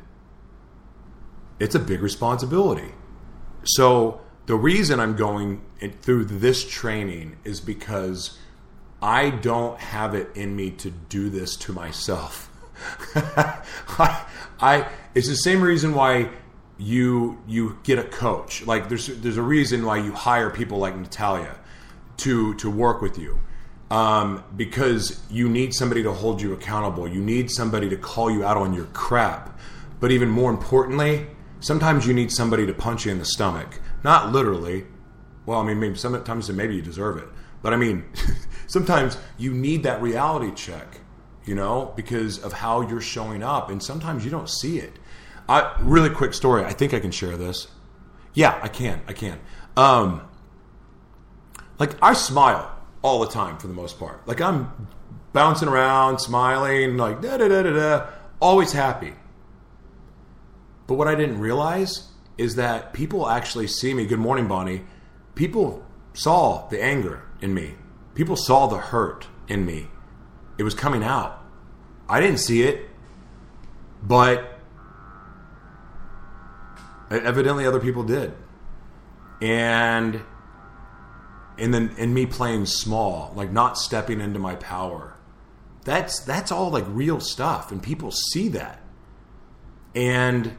it's 1.60 1.76
a 1.76 1.78
big 1.78 2.02
responsibility. 2.02 2.90
So 3.62 4.20
the 4.46 4.56
reason 4.56 4.98
I'm 4.98 5.14
going 5.14 5.62
through 6.00 6.24
this 6.24 6.68
training 6.68 7.36
is 7.44 7.60
because 7.60 8.36
I 9.00 9.30
don't 9.30 9.78
have 9.78 10.12
it 10.12 10.28
in 10.34 10.56
me 10.56 10.72
to 10.72 10.90
do 10.90 11.30
this 11.30 11.54
to 11.58 11.72
myself. 11.72 12.50
I, 13.14 14.26
I, 14.58 14.88
it's 15.14 15.28
the 15.28 15.36
same 15.36 15.62
reason 15.62 15.94
why 15.94 16.30
you 16.82 17.38
you 17.46 17.78
get 17.84 17.98
a 17.98 18.04
coach. 18.04 18.66
Like 18.66 18.88
there's 18.88 19.06
there's 19.06 19.36
a 19.36 19.42
reason 19.42 19.86
why 19.86 19.98
you 19.98 20.12
hire 20.12 20.50
people 20.50 20.78
like 20.78 20.96
Natalia 20.96 21.56
to 22.18 22.54
to 22.54 22.70
work 22.70 23.00
with 23.00 23.18
you. 23.18 23.38
Um, 23.90 24.42
because 24.56 25.20
you 25.30 25.50
need 25.50 25.74
somebody 25.74 26.02
to 26.02 26.12
hold 26.12 26.40
you 26.40 26.54
accountable. 26.54 27.06
You 27.06 27.20
need 27.20 27.50
somebody 27.50 27.90
to 27.90 27.96
call 27.96 28.30
you 28.30 28.42
out 28.42 28.56
on 28.56 28.72
your 28.72 28.86
crap. 28.86 29.58
But 30.00 30.10
even 30.10 30.30
more 30.30 30.50
importantly, 30.50 31.26
sometimes 31.60 32.06
you 32.06 32.14
need 32.14 32.32
somebody 32.32 32.64
to 32.66 32.72
punch 32.72 33.04
you 33.04 33.12
in 33.12 33.18
the 33.18 33.26
stomach. 33.26 33.80
Not 34.02 34.32
literally. 34.32 34.86
Well, 35.44 35.60
I 35.60 35.64
mean, 35.64 35.78
maybe 35.78 35.96
sometimes 35.96 36.50
maybe 36.50 36.74
you 36.74 36.82
deserve 36.82 37.18
it. 37.18 37.28
But 37.60 37.74
I 37.74 37.76
mean, 37.76 38.04
sometimes 38.66 39.18
you 39.36 39.52
need 39.52 39.82
that 39.82 40.00
reality 40.00 40.54
check, 40.54 41.00
you 41.44 41.54
know, 41.54 41.92
because 41.94 42.38
of 42.38 42.54
how 42.54 42.80
you're 42.80 43.02
showing 43.02 43.42
up. 43.42 43.68
And 43.68 43.82
sometimes 43.82 44.24
you 44.24 44.30
don't 44.30 44.48
see 44.48 44.78
it. 44.78 44.98
I, 45.48 45.76
really 45.80 46.10
quick 46.10 46.34
story. 46.34 46.64
I 46.64 46.72
think 46.72 46.94
I 46.94 47.00
can 47.00 47.10
share 47.10 47.36
this. 47.36 47.68
Yeah, 48.34 48.58
I 48.62 48.68
can. 48.68 49.02
I 49.06 49.12
can. 49.12 49.38
Um, 49.76 50.22
like, 51.78 51.96
I 52.02 52.12
smile 52.14 52.74
all 53.02 53.20
the 53.20 53.28
time 53.28 53.58
for 53.58 53.66
the 53.66 53.74
most 53.74 53.98
part. 53.98 54.26
Like, 54.26 54.40
I'm 54.40 54.88
bouncing 55.32 55.68
around, 55.68 56.18
smiling, 56.20 56.96
like, 56.96 57.20
da 57.20 57.36
da 57.36 57.48
da 57.48 57.62
da 57.62 57.70
da, 57.70 58.06
always 58.40 58.72
happy. 58.72 59.14
But 60.86 60.94
what 60.94 61.08
I 61.08 61.14
didn't 61.14 61.38
realize 61.38 62.08
is 62.38 62.56
that 62.56 62.92
people 62.92 63.28
actually 63.28 63.66
see 63.66 63.94
me. 63.94 64.06
Good 64.06 64.18
morning, 64.18 64.48
Bonnie. 64.48 64.82
People 65.34 65.84
saw 66.12 66.68
the 66.68 66.82
anger 66.82 67.22
in 67.40 67.54
me. 67.54 67.74
People 68.14 68.36
saw 68.36 68.66
the 68.66 68.78
hurt 68.78 69.26
in 69.48 69.64
me. 69.64 69.88
It 70.58 70.62
was 70.62 70.74
coming 70.74 71.02
out. 71.02 71.42
I 72.08 72.20
didn't 72.20 72.40
see 72.40 72.62
it, 72.62 72.88
but 74.02 74.51
evidently 77.18 77.66
other 77.66 77.80
people 77.80 78.02
did. 78.02 78.34
And 79.40 80.22
and 81.58 81.74
then 81.74 81.94
and 81.98 82.14
me 82.14 82.26
playing 82.26 82.66
small, 82.66 83.32
like 83.34 83.50
not 83.50 83.76
stepping 83.78 84.20
into 84.20 84.38
my 84.38 84.56
power. 84.56 85.16
That's 85.84 86.20
that's 86.20 86.52
all 86.52 86.70
like 86.70 86.84
real 86.88 87.20
stuff 87.20 87.72
and 87.72 87.82
people 87.82 88.10
see 88.10 88.48
that. 88.48 88.80
And 89.94 90.56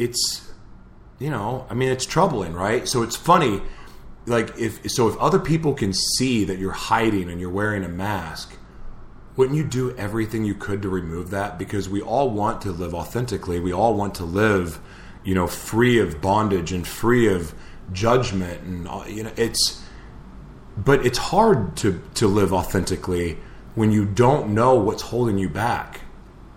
it's 0.00 0.50
you 1.18 1.28
know 1.30 1.66
i 1.70 1.74
mean 1.74 1.90
it's 1.90 2.06
troubling 2.06 2.54
right 2.54 2.88
so 2.88 3.02
it's 3.02 3.14
funny 3.14 3.60
like 4.26 4.56
if 4.58 4.90
so 4.90 5.06
if 5.08 5.16
other 5.18 5.38
people 5.38 5.74
can 5.74 5.92
see 5.92 6.44
that 6.44 6.58
you're 6.58 6.72
hiding 6.72 7.30
and 7.30 7.40
you're 7.40 7.50
wearing 7.50 7.84
a 7.84 7.88
mask 7.88 8.56
wouldn't 9.36 9.56
you 9.56 9.64
do 9.64 9.94
everything 9.96 10.44
you 10.44 10.54
could 10.54 10.82
to 10.82 10.88
remove 10.88 11.30
that 11.30 11.58
because 11.58 11.88
we 11.88 12.00
all 12.00 12.30
want 12.30 12.62
to 12.62 12.70
live 12.72 12.94
authentically 12.94 13.60
we 13.60 13.72
all 13.72 13.94
want 13.94 14.14
to 14.14 14.24
live 14.24 14.80
you 15.24 15.34
know 15.34 15.46
free 15.46 15.98
of 15.98 16.20
bondage 16.20 16.72
and 16.72 16.86
free 16.86 17.28
of 17.28 17.54
judgment 17.92 18.62
and 18.62 19.14
you 19.14 19.22
know 19.22 19.32
it's 19.36 19.82
but 20.76 21.04
it's 21.04 21.18
hard 21.18 21.76
to 21.76 22.00
to 22.14 22.26
live 22.26 22.52
authentically 22.52 23.36
when 23.74 23.90
you 23.90 24.04
don't 24.04 24.48
know 24.48 24.74
what's 24.74 25.02
holding 25.02 25.38
you 25.38 25.48
back 25.48 26.02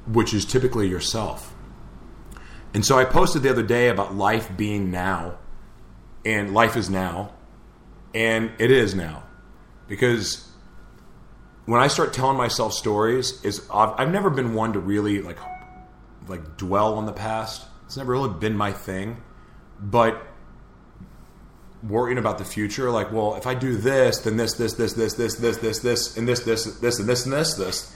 which 0.06 0.34
is 0.34 0.46
typically 0.46 0.88
yourself 0.88 1.54
and 2.74 2.84
so 2.84 2.98
I 2.98 3.06
posted 3.06 3.44
the 3.44 3.50
other 3.50 3.64
day 3.64 3.90
about 3.90 4.16
life 4.16 4.50
being 4.58 4.90
now, 4.90 5.38
and 6.26 6.54
life 6.54 6.76
is 6.76 6.90
now, 6.90 7.34
and 8.16 8.52
it 8.58 8.72
is 8.72 8.96
now, 8.96 9.24
because 9.88 10.50
when 11.66 11.82
I 11.82 11.88
start 11.88 12.14
telling 12.14 12.38
myself 12.38 12.74
stories, 12.74 13.44
is 13.46 13.68
I've, 13.72 13.94
I've 14.00 14.12
never 14.12 14.30
been 14.30 14.54
one 14.56 14.74
to 14.74 14.80
really 14.80 15.22
like 15.22 15.38
like 16.28 16.58
dwell 16.58 16.96
on 16.96 17.06
the 17.06 17.14
past. 17.14 17.64
It's 17.86 17.98
never 17.98 18.12
really 18.12 18.34
been 18.34 18.56
my 18.56 18.72
thing, 18.72 19.22
but 19.80 20.26
worrying 21.82 22.18
about 22.18 22.38
the 22.38 22.46
future, 22.46 22.90
like, 22.90 23.12
well, 23.12 23.36
if 23.36 23.46
I 23.46 23.56
do 23.56 23.76
this, 23.76 24.20
then 24.20 24.38
this, 24.38 24.54
this, 24.54 24.74
this, 24.74 24.94
this, 24.94 25.14
this, 25.16 25.36
this, 25.36 25.58
this, 25.58 25.80
this, 25.80 26.18
and 26.18 26.28
this, 26.28 26.40
this, 26.42 26.64
this, 26.80 27.00
and 27.00 27.10
this, 27.10 27.26
and 27.26 27.34
this, 27.34 27.54
this, 27.56 27.96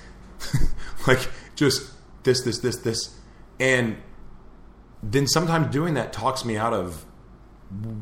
like 1.08 1.30
just 1.56 1.92
this, 2.24 2.42
this, 2.42 2.60
this, 2.60 2.78
this, 2.78 3.16
and 3.60 3.98
then 5.02 5.28
sometimes 5.28 5.72
doing 5.72 5.94
that 5.94 6.12
talks 6.12 6.44
me 6.44 6.58
out 6.58 6.74
of 6.74 7.06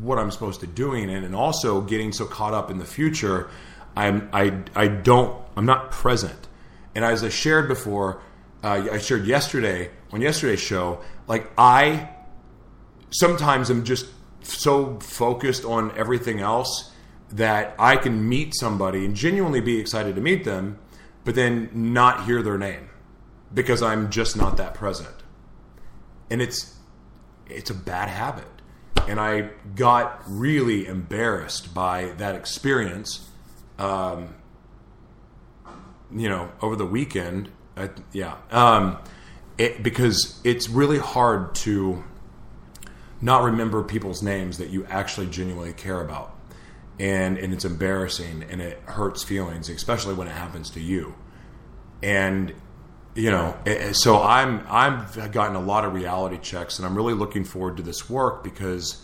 what 0.01 0.19
I'm 0.19 0.31
supposed 0.31 0.59
to 0.61 0.67
doing 0.67 1.09
and, 1.09 1.25
and 1.25 1.35
also 1.35 1.81
getting 1.81 2.11
so 2.11 2.25
caught 2.25 2.53
up 2.53 2.69
in 2.69 2.77
the 2.77 2.85
future 2.85 3.49
I'm 3.95 4.29
I 4.31 4.61
I 4.75 4.87
don't 4.87 5.41
I'm 5.55 5.65
not 5.65 5.91
present 5.91 6.47
And 6.93 7.03
as 7.03 7.23
I 7.23 7.29
shared 7.29 7.67
before, 7.67 8.21
uh, 8.63 8.87
I 8.91 8.97
shared 8.99 9.25
yesterday 9.25 9.91
on 10.11 10.21
yesterday's 10.21 10.59
show, 10.59 11.01
like 11.27 11.51
I 11.57 12.09
sometimes 13.11 13.69
am 13.69 13.83
just 13.83 14.07
so 14.41 14.99
focused 14.99 15.65
on 15.65 15.95
everything 15.97 16.39
else 16.39 16.91
that 17.31 17.75
I 17.79 17.97
can 17.97 18.27
meet 18.27 18.53
somebody 18.55 19.05
and 19.05 19.15
genuinely 19.15 19.61
be 19.61 19.79
excited 19.79 20.15
to 20.15 20.21
meet 20.21 20.43
them, 20.43 20.79
but 21.23 21.35
then 21.35 21.69
not 21.73 22.25
hear 22.25 22.41
their 22.43 22.57
name 22.57 22.89
because 23.53 23.81
I'm 23.81 24.09
just 24.09 24.37
not 24.37 24.57
that 24.57 24.73
present. 24.73 25.15
And 26.29 26.41
it's 26.41 26.75
it's 27.47 27.69
a 27.69 27.75
bad 27.75 28.09
habit. 28.09 28.47
And 29.07 29.19
I 29.19 29.49
got 29.75 30.23
really 30.27 30.87
embarrassed 30.87 31.73
by 31.73 32.13
that 32.17 32.35
experience. 32.35 33.29
Um, 33.77 34.35
you 36.11 36.29
know, 36.29 36.51
over 36.61 36.75
the 36.75 36.85
weekend, 36.85 37.49
I, 37.77 37.89
yeah, 38.13 38.35
um, 38.51 38.97
it, 39.57 39.83
because 39.83 40.39
it's 40.43 40.69
really 40.69 40.99
hard 40.99 41.55
to 41.55 42.03
not 43.21 43.43
remember 43.43 43.83
people's 43.83 44.21
names 44.21 44.57
that 44.57 44.69
you 44.69 44.85
actually 44.87 45.27
genuinely 45.27 45.73
care 45.73 46.01
about 46.01 46.35
and 46.99 47.37
and 47.37 47.53
it's 47.53 47.65
embarrassing 47.65 48.43
and 48.49 48.61
it 48.61 48.79
hurts 48.85 49.23
feelings, 49.23 49.69
especially 49.69 50.13
when 50.13 50.27
it 50.27 50.31
happens 50.31 50.69
to 50.71 50.79
you. 50.79 51.15
And 52.01 52.53
you 53.15 53.31
know, 53.31 53.57
so 53.93 54.21
I'm 54.21 54.65
I've 54.69 55.31
gotten 55.31 55.55
a 55.55 55.61
lot 55.61 55.85
of 55.85 55.93
reality 55.93 56.37
checks, 56.37 56.79
and 56.79 56.85
I'm 56.85 56.95
really 56.95 57.13
looking 57.13 57.43
forward 57.43 57.77
to 57.77 57.83
this 57.83 58.09
work 58.09 58.43
because 58.43 59.03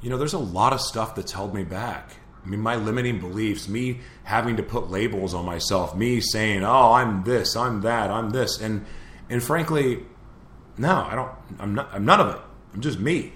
you 0.00 0.10
know 0.10 0.18
there's 0.18 0.34
a 0.34 0.38
lot 0.38 0.72
of 0.72 0.80
stuff 0.80 1.14
that's 1.14 1.32
held 1.32 1.54
me 1.54 1.64
back. 1.64 2.16
I 2.44 2.48
mean, 2.48 2.60
my 2.60 2.76
limiting 2.76 3.18
beliefs, 3.18 3.68
me 3.68 4.00
having 4.22 4.56
to 4.56 4.62
put 4.62 4.88
labels 4.88 5.34
on 5.34 5.44
myself, 5.44 5.96
me 5.96 6.20
saying, 6.20 6.64
"Oh, 6.64 6.92
I'm 6.92 7.24
this, 7.24 7.56
I'm 7.56 7.80
that, 7.82 8.10
I'm 8.10 8.30
this," 8.30 8.60
and 8.60 8.84
and 9.28 9.42
frankly, 9.42 10.04
no, 10.78 10.94
I 10.94 11.14
don't. 11.14 11.30
I'm 11.58 11.74
not. 11.74 11.88
I'm 11.92 12.04
none 12.04 12.20
of 12.20 12.34
it. 12.34 12.40
I'm 12.74 12.80
just 12.80 12.98
me, 12.98 13.32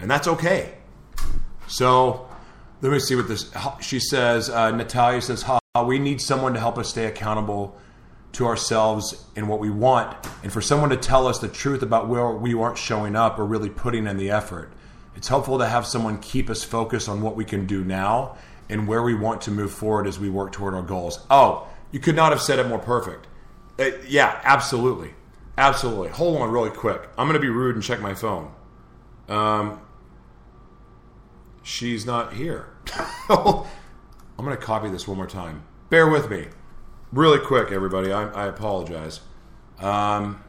and 0.00 0.10
that's 0.10 0.26
okay. 0.26 0.74
So 1.66 2.28
let 2.80 2.92
me 2.92 2.98
see 2.98 3.14
what 3.16 3.28
this. 3.28 3.52
She 3.80 4.00
says. 4.00 4.48
Uh, 4.48 4.70
Natalia 4.70 5.20
says, 5.20 5.42
"Ha, 5.42 5.58
we 5.84 5.98
need 5.98 6.20
someone 6.20 6.54
to 6.54 6.60
help 6.60 6.78
us 6.78 6.88
stay 6.88 7.06
accountable 7.06 7.76
to 8.32 8.46
ourselves 8.46 9.24
and 9.34 9.48
what 9.48 9.60
we 9.60 9.70
want, 9.70 10.16
and 10.42 10.52
for 10.52 10.60
someone 10.60 10.90
to 10.90 10.96
tell 10.96 11.26
us 11.26 11.38
the 11.38 11.48
truth 11.48 11.82
about 11.82 12.08
where 12.08 12.30
we 12.30 12.54
aren't 12.54 12.78
showing 12.78 13.16
up 13.16 13.38
or 13.38 13.44
really 13.44 13.70
putting 13.70 14.06
in 14.06 14.16
the 14.16 14.30
effort. 14.30 14.72
It's 15.14 15.28
helpful 15.28 15.58
to 15.58 15.66
have 15.66 15.86
someone 15.86 16.18
keep 16.18 16.50
us 16.50 16.62
focused 16.62 17.08
on 17.08 17.22
what 17.22 17.36
we 17.36 17.44
can 17.44 17.66
do 17.66 17.82
now 17.84 18.36
and 18.68 18.86
where 18.86 19.02
we 19.02 19.14
want 19.14 19.40
to 19.42 19.50
move 19.50 19.72
forward 19.72 20.06
as 20.06 20.18
we 20.18 20.30
work 20.30 20.52
toward 20.52 20.74
our 20.74 20.82
goals." 20.82 21.20
Oh, 21.30 21.66
you 21.92 22.00
could 22.00 22.16
not 22.16 22.32
have 22.32 22.40
said 22.40 22.58
it 22.58 22.66
more 22.66 22.78
perfect. 22.78 23.26
Uh, 23.78 23.90
yeah, 24.08 24.40
absolutely, 24.44 25.14
absolutely. 25.58 26.08
Hold 26.08 26.40
on, 26.40 26.50
really 26.50 26.70
quick. 26.70 27.08
I'm 27.18 27.26
to 27.34 27.40
be 27.40 27.48
rude 27.48 27.74
and 27.74 27.84
check 27.84 28.00
my 28.00 28.14
phone. 28.14 28.52
Um, 29.28 29.80
she's 31.62 32.06
not 32.06 32.32
here. 32.34 32.68
I'm 33.28 34.44
to 34.56 34.56
copy 34.56 34.88
this 34.88 35.08
one 35.08 35.16
more 35.16 35.26
time. 35.26 35.64
Bear 35.90 36.08
with 36.08 36.30
me. 36.30 36.46
Really 37.12 37.38
quick, 37.38 37.72
everybody. 37.72 38.12
I, 38.12 38.28
I 38.28 38.46
apologize. 38.46 39.20
Um, 39.78 40.42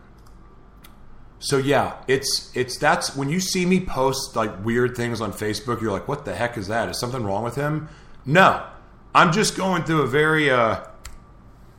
so 1.40 1.58
yeah, 1.58 1.98
it's 2.08 2.52
it's 2.56 2.78
that's 2.78 3.16
when 3.16 3.30
you 3.30 3.40
see 3.40 3.66
me 3.66 3.80
post 3.80 4.36
like 4.36 4.66
weird 4.66 4.96
things 4.96 5.22
on 5.22 5.32
Facebook, 5.32 5.82
you're 5.82 5.92
like, 5.92 6.08
"What 6.08 6.26
the 6.26 6.34
heck 6.34 6.58
is 6.58 6.68
that? 6.68 6.90
Is 6.90 7.00
something 7.00 7.24
wrong 7.24 7.44
with 7.44 7.56
him?" 7.56 7.90
No, 8.26 8.66
I'm 9.14 9.32
just 9.32 9.56
going 9.56 9.84
through 9.84 10.02
a 10.02 10.08
very 10.08 10.50
uh, 10.50 10.82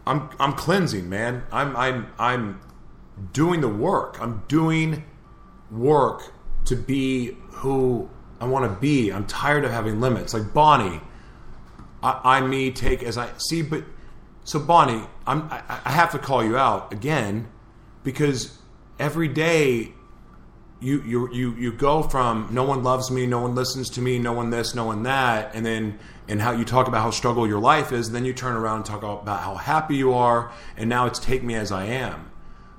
I'm 0.09 0.31
I'm 0.41 0.55
cleansing, 0.55 1.09
man. 1.09 1.45
I'm 1.53 1.77
I'm 1.77 2.07
I'm 2.19 2.61
doing 3.33 3.61
the 3.61 3.69
work. 3.69 4.21
I'm 4.21 4.43
doing 4.49 5.05
work 5.71 6.33
to 6.65 6.77
be 6.77 7.37
who 7.51 8.09
I 8.41 8.47
want 8.47 8.73
to 8.73 8.81
be. 8.81 9.13
I'm 9.13 9.27
tired 9.27 9.65
of 9.65 9.71
having 9.71 10.01
limits. 10.01 10.33
Like 10.33 10.55
Bonnie, 10.55 11.01
I, 12.03 12.21
I 12.25 12.41
me 12.41 12.71
take 12.71 13.03
as 13.03 13.19
I 13.19 13.29
see, 13.37 13.61
but 13.61 13.85
so 14.45 14.59
Bonnie, 14.59 15.05
I'm 15.27 15.43
I, 15.51 15.63
I 15.85 15.91
have 15.91 16.11
to 16.13 16.19
call 16.19 16.43
you 16.43 16.57
out 16.57 16.91
again 16.91 17.47
because 18.03 18.59
every 18.99 19.29
day 19.29 19.93
you 20.81 21.03
you 21.03 21.33
you 21.35 21.55
you 21.57 21.73
go 21.73 22.03
from 22.03 22.49
no 22.51 22.65
one 22.65 22.83
loves 22.83 23.11
me, 23.11 23.27
no 23.27 23.41
one 23.41 23.55
listens 23.55 23.91
to 23.91 24.01
me, 24.01 24.19
no 24.19 24.33
one 24.33 24.49
this, 24.49 24.75
no 24.75 24.85
one 24.85 25.03
that, 25.03 25.55
and 25.55 25.67
then 25.67 25.99
and 26.29 26.43
how 26.43 26.53
you 26.53 26.65
talk 26.65 26.89
about 26.89 27.03
how 27.03 27.11
struggle 27.11 27.49
your 27.49 27.59
life 27.59 27.91
is, 27.91 28.11
then 28.11 28.25
you 28.25 28.33
turn 28.33 28.55
around 28.55 28.77
and 28.77 28.85
talk 28.85 29.03
about 29.03 29.41
how 29.41 29.55
happy 29.55 29.97
you 29.97 30.13
are, 30.13 30.53
and 30.77 30.89
now 30.89 31.07
it's 31.07 31.19
take 31.19 31.43
me 31.43 31.55
as 31.55 31.73
I 31.73 31.87
am. 31.87 32.31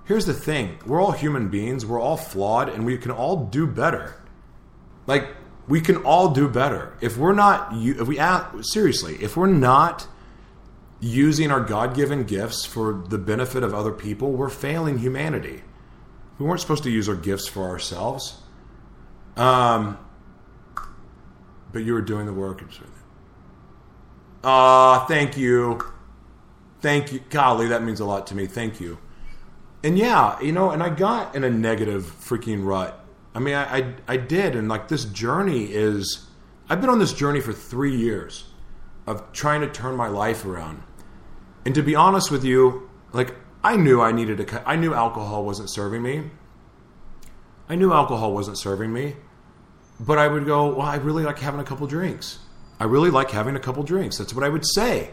Here's 0.05 0.25
the 0.25 0.33
thing: 0.33 0.79
we're 0.85 1.01
all 1.01 1.11
human 1.11 1.49
beings, 1.49 1.85
we're 1.85 1.99
all 1.99 2.17
flawed, 2.17 2.69
and 2.69 2.85
we 2.85 2.97
can 2.97 3.11
all 3.11 3.45
do 3.45 3.67
better. 3.67 4.15
Like 5.07 5.27
we 5.67 5.81
can 5.81 5.97
all 5.97 6.29
do 6.29 6.47
better. 6.47 6.93
If 6.99 7.17
we're 7.17 7.33
not 7.33 7.69
if 7.73 8.07
we 8.07 8.19
seriously 8.63 9.15
if 9.21 9.37
we're 9.37 9.47
not 9.47 10.07
using 10.99 11.51
our 11.51 11.61
god-given 11.61 12.25
gifts 12.25 12.65
for 12.65 13.05
the 13.07 13.17
benefit 13.17 13.63
of 13.63 13.73
other 13.73 13.93
people 13.93 14.31
we're 14.31 14.49
failing 14.49 14.97
humanity. 14.97 15.61
We 16.37 16.45
weren't 16.45 16.59
supposed 16.59 16.83
to 16.83 16.89
use 16.89 17.07
our 17.07 17.15
gifts 17.15 17.47
for 17.47 17.69
ourselves. 17.69 18.41
Um 19.37 19.97
but 21.71 21.83
you 21.83 21.93
were 21.93 22.01
doing 22.01 22.25
the 22.25 22.33
work 22.33 22.61
ah 24.43 25.03
uh, 25.03 25.05
thank 25.07 25.37
you 25.37 25.79
thank 26.81 27.11
you 27.11 27.19
golly 27.29 27.67
that 27.67 27.83
means 27.83 27.99
a 27.99 28.05
lot 28.05 28.27
to 28.27 28.35
me 28.35 28.45
thank 28.45 28.79
you 28.79 28.97
and 29.83 29.97
yeah 29.97 30.39
you 30.41 30.51
know 30.51 30.71
and 30.71 30.81
i 30.81 30.89
got 30.89 31.35
in 31.35 31.43
a 31.43 31.49
negative 31.49 32.03
freaking 32.03 32.63
rut 32.63 32.99
I 33.33 33.39
mean, 33.39 33.53
I, 33.53 33.77
I, 33.77 33.93
I 34.07 34.17
did, 34.17 34.55
and 34.55 34.67
like 34.67 34.87
this 34.87 35.05
journey 35.05 35.65
is. 35.65 36.25
I've 36.71 36.81
been 36.81 36.89
on 36.89 36.99
this 36.99 37.13
journey 37.13 37.41
for 37.41 37.51
three 37.51 37.95
years 37.95 38.45
of 39.07 39.31
trying 39.31 39.61
to 39.61 39.69
turn 39.69 39.95
my 39.95 40.07
life 40.07 40.45
around, 40.45 40.83
and 41.65 41.73
to 41.75 41.81
be 41.81 41.95
honest 41.95 42.31
with 42.31 42.43
you, 42.43 42.89
like 43.13 43.35
I 43.63 43.75
knew 43.75 44.01
I 44.01 44.11
needed 44.11 44.45
to. 44.45 44.69
I 44.69 44.75
knew 44.75 44.93
alcohol 44.93 45.45
wasn't 45.45 45.69
serving 45.69 46.01
me. 46.01 46.31
I 47.67 47.75
knew 47.75 47.93
alcohol 47.93 48.33
wasn't 48.33 48.57
serving 48.57 48.91
me, 48.91 49.15
but 49.99 50.17
I 50.17 50.27
would 50.27 50.45
go, 50.45 50.73
well, 50.73 50.87
I 50.87 50.95
really 50.95 51.23
like 51.23 51.37
having 51.37 51.59
a 51.59 51.63
couple 51.63 51.85
drinks. 51.85 52.39
I 52.79 52.85
really 52.85 53.09
like 53.09 53.31
having 53.31 53.55
a 53.55 53.59
couple 53.59 53.83
drinks. 53.83 54.17
That's 54.17 54.33
what 54.33 54.43
I 54.43 54.49
would 54.49 54.65
say, 54.65 55.11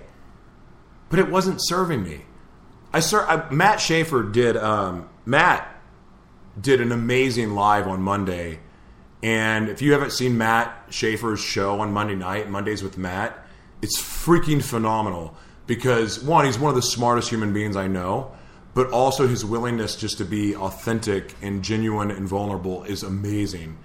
but 1.11 1.19
it 1.19 1.29
wasn't 1.29 1.59
serving 1.61 2.03
me. 2.03 2.23
I, 2.93 3.01
sir, 3.01 3.25
I 3.27 3.51
Matt 3.53 3.81
Schaefer 3.81 4.23
did. 4.23 4.57
Um, 4.57 5.09
Matt 5.25 5.77
did 6.61 6.81
an 6.81 6.93
amazing 6.93 7.55
live 7.55 7.87
on 7.87 8.01
Monday. 8.03 8.61
And 9.23 9.69
if 9.69 9.83
you 9.83 9.93
haven't 9.93 10.13
seen 10.13 10.39
Matt 10.39 10.87
Schaefer's 10.91 11.41
show 11.41 11.81
on 11.81 11.93
Monday 11.93 12.15
night, 12.15 12.49
Mondays 12.49 12.83
with 12.83 12.97
Matt, 12.97 13.47
it's 13.83 14.01
freaking 14.01 14.63
phenomenal 14.63 15.37
because 15.67 16.23
one, 16.23 16.45
he's 16.45 16.59
one 16.59 16.71
of 16.71 16.77
the 16.77 16.83
smartest 16.83 17.29
human 17.29 17.53
beings 17.53 17.77
I 17.77 17.89
know, 17.89 18.33
but 18.75 18.91
also 18.91 19.27
his 19.27 19.45
willingness 19.45 19.97
just 19.97 20.19
to 20.19 20.25
be 20.25 20.55
authentic 20.55 21.35
and 21.43 21.63
genuine 21.63 22.11
and 22.11 22.29
vulnerable 22.29 22.85
is 22.85 23.03
amazing. 23.03 23.79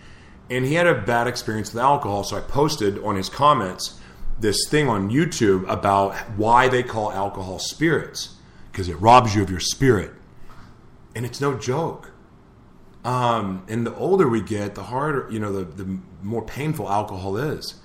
And 0.51 0.65
he 0.65 0.73
had 0.73 0.85
a 0.85 0.93
bad 0.93 1.27
experience 1.27 1.73
with 1.73 1.81
alcohol, 1.81 2.25
so 2.25 2.35
I 2.35 2.41
posted 2.41 3.01
on 3.05 3.15
his 3.15 3.29
comments 3.29 3.97
this 4.37 4.57
thing 4.67 4.89
on 4.89 5.09
YouTube 5.09 5.65
about 5.69 6.13
why 6.35 6.67
they 6.67 6.83
call 6.83 7.09
alcohol 7.13 7.57
spirits 7.57 8.35
because 8.69 8.89
it 8.89 8.99
robs 8.99 9.33
you 9.33 9.43
of 9.43 9.49
your 9.49 9.61
spirit. 9.61 10.11
And 11.15 11.25
it's 11.25 11.39
no 11.39 11.57
joke. 11.57 12.11
Um, 13.05 13.63
and 13.69 13.87
the 13.87 13.95
older 13.95 14.27
we 14.27 14.41
get, 14.41 14.75
the 14.75 14.83
harder, 14.83 15.25
you 15.31 15.39
know, 15.39 15.53
the, 15.53 15.63
the 15.83 15.99
more 16.21 16.41
painful 16.41 16.89
alcohol 16.89 17.37
is. 17.37 17.75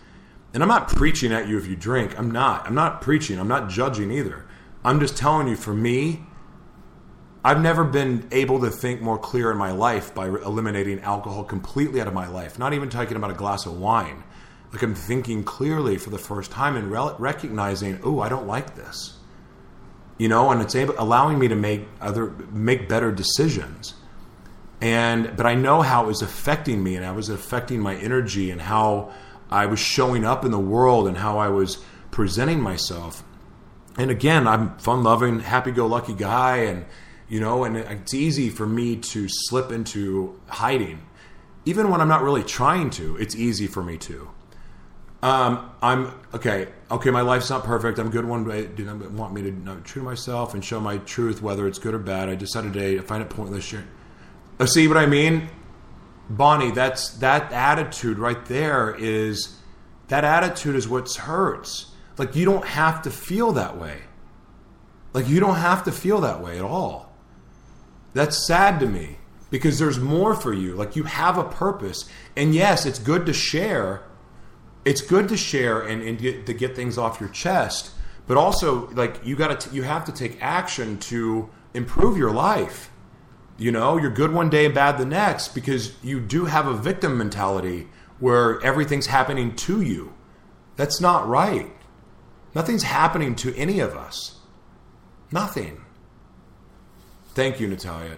And 0.53 0.61
I'm 0.61 0.69
not 0.69 0.89
preaching 0.89 1.33
at 1.33 1.47
you 1.47 1.59
if 1.59 1.69
you 1.69 1.77
drink. 1.77 2.19
I'm 2.19 2.33
not. 2.33 2.67
I'm 2.67 2.75
not 2.75 3.01
preaching. 3.01 3.39
I'm 3.39 3.49
not 3.49 3.71
judging 3.71 4.11
either. 4.11 4.45
I'm 4.85 4.99
just 4.99 5.17
telling 5.17 5.47
you, 5.47 5.55
for 5.55 5.73
me, 5.73 6.26
I've 7.47 7.61
never 7.61 7.85
been 7.85 8.29
able 8.33 8.61
to 8.61 8.71
think 8.71 9.01
more 9.01 9.19
clear 9.19 9.51
in 9.51 9.57
my 9.57 9.71
life 9.71 10.15
by 10.15 10.27
eliminating 10.27 11.01
alcohol 11.01 11.45
completely 11.45 12.01
out 12.01 12.09
of 12.09 12.15
my 12.15 12.27
life. 12.27 12.59
Not 12.59 12.73
even 12.73 12.89
talking 12.89 13.17
about 13.17 13.31
a 13.31 13.35
glass 13.35 13.67
of 13.67 13.79
wine. 13.79 14.25
Like 14.73 14.83
I'm 14.83 14.95
thinking 14.95 15.45
clearly 15.45 15.97
for 15.97 16.11
the 16.11 16.19
first 16.19 16.51
time 16.51 16.77
and 16.77 16.91
re- 16.91 17.15
recognizing, 17.19 18.01
oh, 18.03 18.21
I 18.21 18.29
don't 18.29 18.47
like 18.47 18.75
this. 18.75 19.19
You 20.19 20.29
know, 20.29 20.51
and 20.51 20.61
it's 20.61 20.75
able, 20.75 20.95
allowing 20.99 21.39
me 21.39 21.49
to 21.49 21.57
make 21.57 21.87
other 22.01 22.31
make 22.51 22.89
better 22.89 23.13
decisions 23.13 23.95
and 24.81 25.37
but 25.37 25.47
I 25.47 25.55
know 25.55 25.83
how 25.83 26.05
it 26.05 26.07
was 26.07 26.23
affecting 26.23 26.83
me, 26.83 26.97
and 26.97 27.05
I 27.05 27.13
was 27.13 27.29
affecting 27.29 27.81
my 27.81 27.97
energy 27.97 28.51
and 28.51 28.61
how 28.61 29.13
I 29.51 29.67
was 29.67 29.79
showing 29.79 30.25
up 30.25 30.45
in 30.45 30.51
the 30.51 30.59
world 30.59 31.09
and 31.09 31.17
how 31.17 31.39
I 31.39 31.49
was 31.49 31.83
presenting 32.11 32.61
myself. 32.61 33.23
And 33.99 34.11
again, 34.11 34.47
I'm 34.47 34.77
fun-loving, 34.79 35.41
happy-go-lucky 35.41 36.15
guy, 36.15 36.59
and 36.59 36.85
you 37.29 37.41
know, 37.41 37.65
and 37.65 37.77
it's 37.77 38.15
easy 38.15 38.51
for 38.51 38.67
me 38.67 38.97
to 38.97 39.27
slip 39.29 39.73
into 39.73 40.41
hiding, 40.49 41.01
even 41.65 41.91
when 41.91 42.01
I'm 42.01 42.09
not 42.09 42.23
really 42.23 42.45
trying 42.45 42.91
to. 42.91 43.17
It's 43.17 43.35
easy 43.35 43.67
for 43.67 43.83
me 43.83 43.99
to. 43.99 44.31
Um, 45.23 45.71
I'm 45.83 46.13
okay. 46.35 46.69
Okay, 46.91 47.11
my 47.11 47.23
life's 47.23 47.51
not 47.51 47.65
perfect. 47.65 47.99
I'm 47.99 48.11
good 48.11 48.27
one 48.27 48.45
day. 48.45 48.67
Do 48.67 48.85
you 48.85 48.95
want 49.11 49.35
me 49.35 49.43
to 49.43 49.51
know, 49.51 49.81
true 49.81 50.03
to 50.03 50.07
myself 50.07 50.55
and 50.55 50.65
show 50.65 50.79
my 50.79 50.99
truth, 50.99 51.43
whether 51.43 51.67
it's 51.67 51.79
good 51.79 51.95
or 51.95 51.99
bad? 51.99 52.29
I 52.29 52.35
decided 52.37 52.73
today 52.73 52.99
I 52.99 53.03
find 53.03 53.23
it 53.23 53.31
pointless. 53.31 53.75
Uh, 54.61 54.67
see 54.67 54.87
what 54.87 54.97
I 54.97 55.07
mean, 55.07 55.49
Bonnie? 56.31 56.71
That's 56.71 57.11
that 57.19 57.51
attitude 57.53 58.19
right 58.19 58.45
there. 58.47 58.95
Is 58.95 59.59
that 60.09 60.23
attitude 60.23 60.77
is 60.77 60.89
what 60.89 61.13
hurts? 61.13 61.93
Like 62.19 62.37
you 62.37 62.45
don't 62.45 62.65
have 62.65 63.03
to 63.03 63.11
feel 63.11 63.53
that 63.53 63.77
way. 63.77 64.03
Like 65.13 65.29
you 65.29 65.41
don't 65.41 65.57
have 65.57 65.85
to 65.85 65.93
feel 65.93 66.21
that 66.21 66.43
way 66.43 66.59
at 66.59 66.65
all. 66.65 67.06
That's 68.17 68.47
sad 68.47 68.81
to 68.81 68.87
me 68.87 69.19
because 69.51 69.79
there's 69.79 70.01
more 70.01 70.35
for 70.35 70.53
you. 70.53 70.75
Like 70.75 70.97
you 70.97 71.05
have 71.05 71.39
a 71.39 71.45
purpose, 71.45 72.09
and 72.37 72.55
yes, 72.55 72.87
it's 72.87 72.99
good 72.99 73.27
to 73.27 73.33
share 73.33 74.03
it's 74.87 75.01
good 75.01 75.29
to 75.29 75.37
share 75.37 75.81
and, 75.81 76.01
and 76.01 76.17
get, 76.17 76.47
to 76.47 76.55
get 76.55 76.77
things 76.77 76.97
off 76.97 77.21
your 77.21 77.29
chest, 77.29 77.91
but 78.29 78.37
also 78.37 78.89
like 78.91 79.21
you 79.27 79.35
got 79.35 79.61
to 79.61 79.75
you 79.75 79.83
have 79.83 80.05
to 80.05 80.13
take 80.13 80.39
action 80.41 80.97
to 80.99 81.51
improve 81.75 82.17
your 82.17 82.31
life. 82.31 82.91
You 83.59 83.73
know, 83.73 83.97
you're 83.97 84.11
good 84.11 84.33
one 84.33 84.49
day 84.49 84.65
and 84.65 84.75
bad 84.75 84.97
the 84.97 85.05
next 85.05 85.55
because 85.55 85.93
you 86.05 86.21
do 86.21 86.45
have 86.45 86.69
a 86.69 86.75
victim 86.75 87.19
mentality 87.19 87.89
where 88.21 88.63
everything's 88.63 89.07
happening 89.07 89.57
to 89.57 89.81
you. 89.81 90.15
That's 90.77 91.01
not 91.01 91.27
right. 91.27 91.73
Nothing's 92.55 92.85
happening 92.85 93.35
to 93.37 93.55
any 93.57 93.81
of 93.81 93.97
us. 93.97 94.39
Nothing. 95.33 95.85
Thank 97.37 97.61
you, 97.61 97.69
Natalia. 97.69 98.17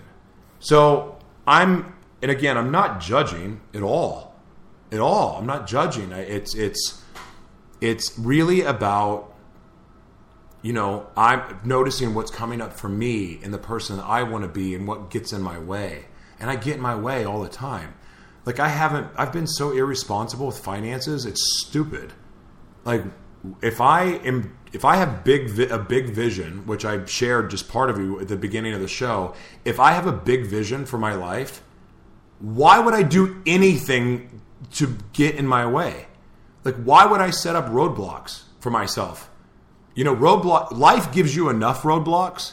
So 0.60 1.18
I'm, 1.46 1.94
and 2.22 2.30
again, 2.30 2.56
I'm 2.56 2.70
not 2.70 3.00
judging 3.00 3.60
at 3.74 3.82
all 3.82 4.28
at 4.90 5.00
all. 5.00 5.36
I'm 5.36 5.46
not 5.46 5.66
judging. 5.66 6.12
It's 6.12 6.54
it's 6.54 7.02
it's 7.80 8.18
really 8.18 8.62
about 8.62 9.34
you 10.62 10.72
know 10.72 11.06
I'm 11.16 11.60
noticing 11.64 12.14
what's 12.14 12.30
coming 12.30 12.60
up 12.60 12.72
for 12.72 12.88
me 12.88 13.40
and 13.42 13.52
the 13.52 13.58
person 13.58 14.00
I 14.00 14.22
want 14.22 14.44
to 14.44 14.48
be 14.48 14.74
and 14.74 14.86
what 14.86 15.10
gets 15.10 15.32
in 15.32 15.42
my 15.42 15.58
way. 15.58 16.06
And 16.40 16.50
I 16.50 16.56
get 16.56 16.76
in 16.76 16.80
my 16.80 16.94
way 16.94 17.24
all 17.24 17.42
the 17.42 17.48
time. 17.48 17.94
Like 18.44 18.60
I 18.60 18.68
haven't 18.68 19.08
I've 19.16 19.32
been 19.32 19.46
so 19.46 19.72
irresponsible 19.72 20.46
with 20.46 20.58
finances. 20.58 21.26
It's 21.26 21.62
stupid. 21.66 22.12
Like 22.84 23.04
if 23.62 23.80
I 23.80 24.04
am 24.04 24.56
if 24.72 24.84
I 24.84 24.96
have 24.96 25.24
big 25.24 25.58
a 25.70 25.78
big 25.78 26.10
vision, 26.10 26.66
which 26.66 26.84
I 26.84 27.04
shared 27.06 27.50
just 27.50 27.68
part 27.68 27.88
of 27.88 27.98
you 27.98 28.20
at 28.20 28.28
the 28.28 28.36
beginning 28.36 28.74
of 28.74 28.80
the 28.80 28.88
show, 28.88 29.34
if 29.64 29.80
I 29.80 29.92
have 29.92 30.06
a 30.06 30.12
big 30.12 30.44
vision 30.44 30.84
for 30.84 30.98
my 30.98 31.14
life, 31.14 31.62
why 32.38 32.78
would 32.78 32.94
I 32.94 33.02
do 33.02 33.42
anything 33.46 34.42
to 34.72 34.96
get 35.12 35.36
in 35.36 35.46
my 35.46 35.66
way. 35.66 36.06
Like, 36.64 36.76
why 36.76 37.06
would 37.06 37.20
I 37.20 37.30
set 37.30 37.56
up 37.56 37.66
roadblocks 37.66 38.42
for 38.60 38.70
myself? 38.70 39.30
You 39.94 40.04
know, 40.04 40.14
roadblock 40.14 40.72
life 40.72 41.12
gives 41.12 41.34
you 41.34 41.48
enough 41.48 41.82
roadblocks. 41.82 42.52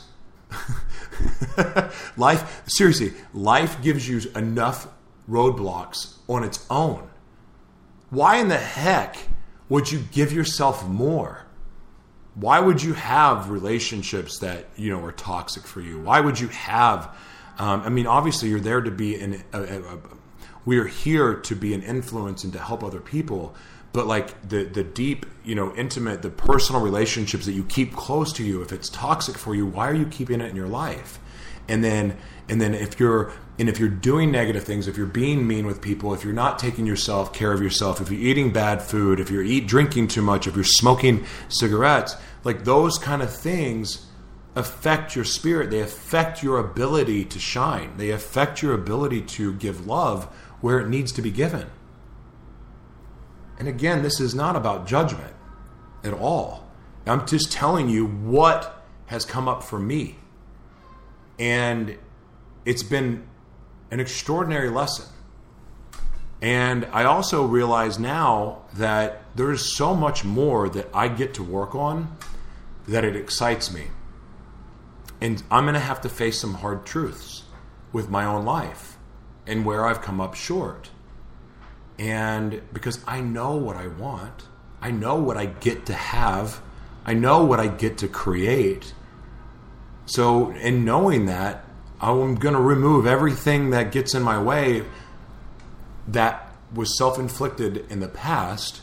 life, 2.17 2.63
seriously, 2.67 3.13
life 3.33 3.81
gives 3.81 4.07
you 4.07 4.21
enough 4.35 4.87
roadblocks 5.29 6.15
on 6.27 6.43
its 6.43 6.65
own. 6.69 7.09
Why 8.09 8.37
in 8.37 8.47
the 8.47 8.57
heck 8.57 9.17
would 9.69 9.91
you 9.91 10.03
give 10.11 10.31
yourself 10.31 10.87
more? 10.87 11.45
Why 12.35 12.59
would 12.59 12.83
you 12.83 12.93
have 12.93 13.49
relationships 13.49 14.39
that 14.39 14.65
you 14.75 14.89
know 14.89 15.03
are 15.03 15.11
toxic 15.11 15.65
for 15.65 15.81
you? 15.81 15.99
Why 16.01 16.19
would 16.19 16.39
you 16.39 16.49
have? 16.49 17.15
Um, 17.57 17.81
I 17.81 17.89
mean, 17.89 18.07
obviously, 18.07 18.49
you're 18.49 18.59
there 18.59 18.81
to 18.81 18.91
be 18.91 19.15
in 19.15 19.43
a, 19.53 19.61
a, 19.61 19.99
we 20.65 20.77
are 20.77 20.85
here 20.85 21.35
to 21.35 21.55
be 21.55 21.73
an 21.73 21.81
influence 21.81 22.43
and 22.43 22.51
to 22.53 22.59
help 22.59 22.83
other 22.83 22.99
people 22.99 23.55
but 23.95 24.07
like 24.07 24.49
the 24.49 24.65
the 24.65 24.83
deep 24.83 25.25
you 25.45 25.55
know 25.55 25.73
intimate 25.75 26.21
the 26.21 26.29
personal 26.29 26.81
relationships 26.81 27.45
that 27.45 27.53
you 27.53 27.63
keep 27.63 27.95
close 27.95 28.33
to 28.33 28.43
you 28.43 28.61
if 28.61 28.73
it's 28.73 28.89
toxic 28.89 29.37
for 29.37 29.55
you 29.55 29.65
why 29.65 29.89
are 29.89 29.93
you 29.93 30.05
keeping 30.07 30.41
it 30.41 30.49
in 30.49 30.55
your 30.55 30.67
life 30.67 31.17
and 31.67 31.83
then 31.83 32.17
and 32.49 32.61
then 32.61 32.73
if 32.73 32.99
you're 32.99 33.31
and 33.57 33.69
if 33.69 33.79
you're 33.79 33.89
doing 33.89 34.31
negative 34.31 34.63
things 34.63 34.87
if 34.87 34.97
you're 34.97 35.05
being 35.05 35.47
mean 35.47 35.65
with 35.65 35.81
people 35.81 36.13
if 36.13 36.23
you're 36.23 36.33
not 36.33 36.59
taking 36.59 36.85
yourself 36.85 37.33
care 37.33 37.51
of 37.51 37.61
yourself 37.61 38.01
if 38.01 38.11
you're 38.11 38.21
eating 38.21 38.51
bad 38.51 38.81
food 38.81 39.19
if 39.19 39.29
you're 39.29 39.43
eat 39.43 39.67
drinking 39.67 40.07
too 40.07 40.21
much 40.21 40.47
if 40.47 40.55
you're 40.55 40.63
smoking 40.63 41.25
cigarettes 41.49 42.15
like 42.43 42.63
those 42.65 42.97
kind 42.97 43.21
of 43.21 43.33
things 43.33 44.07
affect 44.55 45.15
your 45.15 45.25
spirit 45.25 45.69
they 45.69 45.81
affect 45.81 46.41
your 46.41 46.59
ability 46.59 47.25
to 47.25 47.39
shine 47.39 47.95
they 47.97 48.11
affect 48.11 48.61
your 48.61 48.73
ability 48.73 49.21
to 49.21 49.53
give 49.55 49.85
love 49.85 50.31
where 50.65 50.79
it 50.79 50.89
needs 50.89 51.11
to 51.11 51.21
be 51.21 51.29
given. 51.29 51.67
And 53.59 53.67
again, 53.67 54.01
this 54.01 54.19
is 54.19 54.33
not 54.33 54.55
about 54.55 54.87
judgment 54.87 55.33
at 56.03 56.11
all. 56.11 56.67
I'm 57.05 57.27
just 57.27 57.51
telling 57.51 57.87
you 57.87 58.07
what 58.07 58.83
has 59.05 59.25
come 59.25 59.47
up 59.47 59.61
for 59.61 59.77
me. 59.77 60.17
And 61.39 61.97
it's 62.65 62.83
been 62.83 63.27
an 63.91 63.99
extraordinary 63.99 64.69
lesson. 64.69 65.05
And 66.41 66.85
I 66.91 67.05
also 67.05 67.45
realize 67.45 67.97
now 67.97 68.63
that 68.73 69.23
there's 69.35 69.75
so 69.75 69.95
much 69.95 70.23
more 70.23 70.69
that 70.69 70.89
I 70.93 71.07
get 71.07 71.33
to 71.35 71.43
work 71.43 71.73
on 71.75 72.17
that 72.87 73.03
it 73.03 73.15
excites 73.15 73.73
me. 73.73 73.85
And 75.21 75.41
I'm 75.49 75.63
going 75.63 75.73
to 75.75 75.79
have 75.79 76.01
to 76.01 76.09
face 76.09 76.39
some 76.39 76.55
hard 76.55 76.85
truths 76.85 77.43
with 77.91 78.09
my 78.09 78.25
own 78.25 78.45
life 78.45 78.97
and 79.47 79.65
where 79.65 79.85
I've 79.85 80.01
come 80.01 80.19
up 80.19 80.35
short. 80.35 80.89
And 81.97 82.61
because 82.73 82.99
I 83.07 83.21
know 83.21 83.55
what 83.55 83.77
I 83.77 83.87
want, 83.87 84.47
I 84.81 84.91
know 84.91 85.15
what 85.15 85.37
I 85.37 85.45
get 85.45 85.85
to 85.87 85.93
have, 85.93 86.61
I 87.05 87.13
know 87.13 87.45
what 87.45 87.59
I 87.59 87.67
get 87.67 87.97
to 87.99 88.07
create. 88.07 88.93
So, 90.05 90.51
in 90.51 90.85
knowing 90.85 91.25
that, 91.25 91.65
I'm 91.99 92.35
going 92.35 92.53
to 92.53 92.61
remove 92.61 93.07
everything 93.07 93.71
that 93.71 93.91
gets 93.91 94.13
in 94.13 94.21
my 94.21 94.41
way 94.41 94.83
that 96.07 96.51
was 96.73 96.97
self 96.97 97.17
inflicted 97.17 97.89
in 97.89 97.99
the 97.99 98.07
past. 98.07 98.81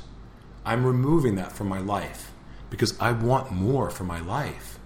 I'm 0.64 0.85
removing 0.85 1.35
that 1.37 1.52
from 1.52 1.68
my 1.68 1.80
life 1.80 2.32
because 2.70 2.98
I 3.00 3.12
want 3.12 3.52
more 3.52 3.90
for 3.90 4.04
my 4.04 4.20
life. 4.20 4.78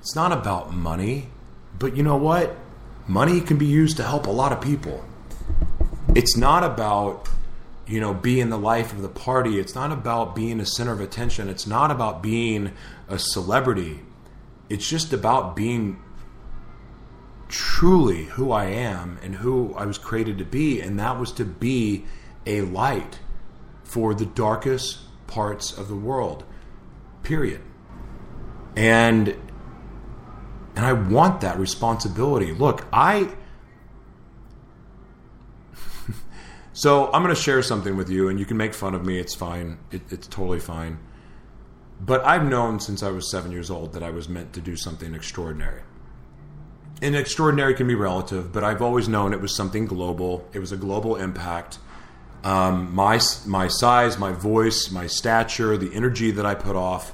It's 0.00 0.14
not 0.14 0.32
about 0.32 0.72
money, 0.72 1.28
but 1.78 1.96
you 1.96 2.02
know 2.02 2.16
what? 2.16 2.56
Money 3.06 3.40
can 3.40 3.56
be 3.56 3.66
used 3.66 3.96
to 3.98 4.02
help 4.02 4.26
a 4.26 4.30
lot 4.30 4.52
of 4.52 4.60
people 4.60 5.04
it's 6.14 6.36
not 6.36 6.64
about 6.64 7.28
you 7.86 8.00
know 8.00 8.14
being 8.14 8.48
the 8.48 8.58
life 8.58 8.92
of 8.92 9.02
the 9.02 9.08
party 9.08 9.58
it's 9.58 9.74
not 9.74 9.92
about 9.92 10.34
being 10.34 10.60
a 10.60 10.66
center 10.66 10.92
of 10.92 11.00
attention 11.00 11.48
it's 11.48 11.66
not 11.66 11.90
about 11.90 12.22
being 12.22 12.72
a 13.08 13.18
celebrity 13.18 14.00
it's 14.68 14.88
just 14.88 15.12
about 15.12 15.56
being 15.56 16.02
truly 17.48 18.24
who 18.24 18.52
I 18.52 18.66
am 18.66 19.18
and 19.22 19.36
who 19.36 19.74
I 19.74 19.86
was 19.86 19.96
created 19.98 20.38
to 20.38 20.44
be 20.44 20.80
and 20.80 20.98
that 20.98 21.18
was 21.18 21.32
to 21.32 21.44
be 21.44 22.04
a 22.46 22.60
light 22.62 23.20
for 23.84 24.14
the 24.14 24.26
darkest 24.26 24.98
parts 25.26 25.76
of 25.76 25.88
the 25.88 25.96
world 25.96 26.44
period 27.22 27.62
and 28.76 29.28
and 30.76 30.84
I 30.84 30.92
want 30.92 31.40
that 31.40 31.58
responsibility 31.58 32.52
look 32.52 32.84
I 32.92 33.34
So 36.78 37.06
I'm 37.12 37.24
going 37.24 37.34
to 37.34 37.40
share 37.40 37.60
something 37.60 37.96
with 37.96 38.08
you, 38.08 38.28
and 38.28 38.38
you 38.38 38.46
can 38.46 38.56
make 38.56 38.72
fun 38.72 38.94
of 38.94 39.04
me. 39.04 39.18
It's 39.18 39.34
fine. 39.34 39.78
It, 39.90 40.02
it's 40.10 40.28
totally 40.28 40.60
fine. 40.60 41.00
But 42.00 42.24
I've 42.24 42.44
known 42.44 42.80
since 42.80 43.02
I 43.02 43.10
was 43.10 43.30
seven 43.30 43.50
years 43.50 43.70
old 43.70 43.92
that 43.92 44.02
I 44.02 44.10
was 44.10 44.28
meant 44.28 44.52
to 44.54 44.60
do 44.60 44.76
something 44.76 45.14
extraordinary. 45.14 45.82
And 47.00 47.14
extraordinary 47.14 47.74
can 47.74 47.86
be 47.86 47.94
relative, 47.94 48.52
but 48.52 48.64
I've 48.64 48.82
always 48.82 49.08
known 49.08 49.32
it 49.32 49.40
was 49.40 49.54
something 49.54 49.86
global. 49.86 50.48
It 50.52 50.58
was 50.58 50.72
a 50.72 50.76
global 50.76 51.16
impact. 51.16 51.78
Um, 52.44 52.94
my 52.94 53.20
my 53.46 53.68
size, 53.68 54.18
my 54.18 54.32
voice, 54.32 54.90
my 54.90 55.06
stature, 55.06 55.76
the 55.76 55.94
energy 55.94 56.30
that 56.32 56.46
I 56.46 56.54
put 56.54 56.76
off, 56.76 57.12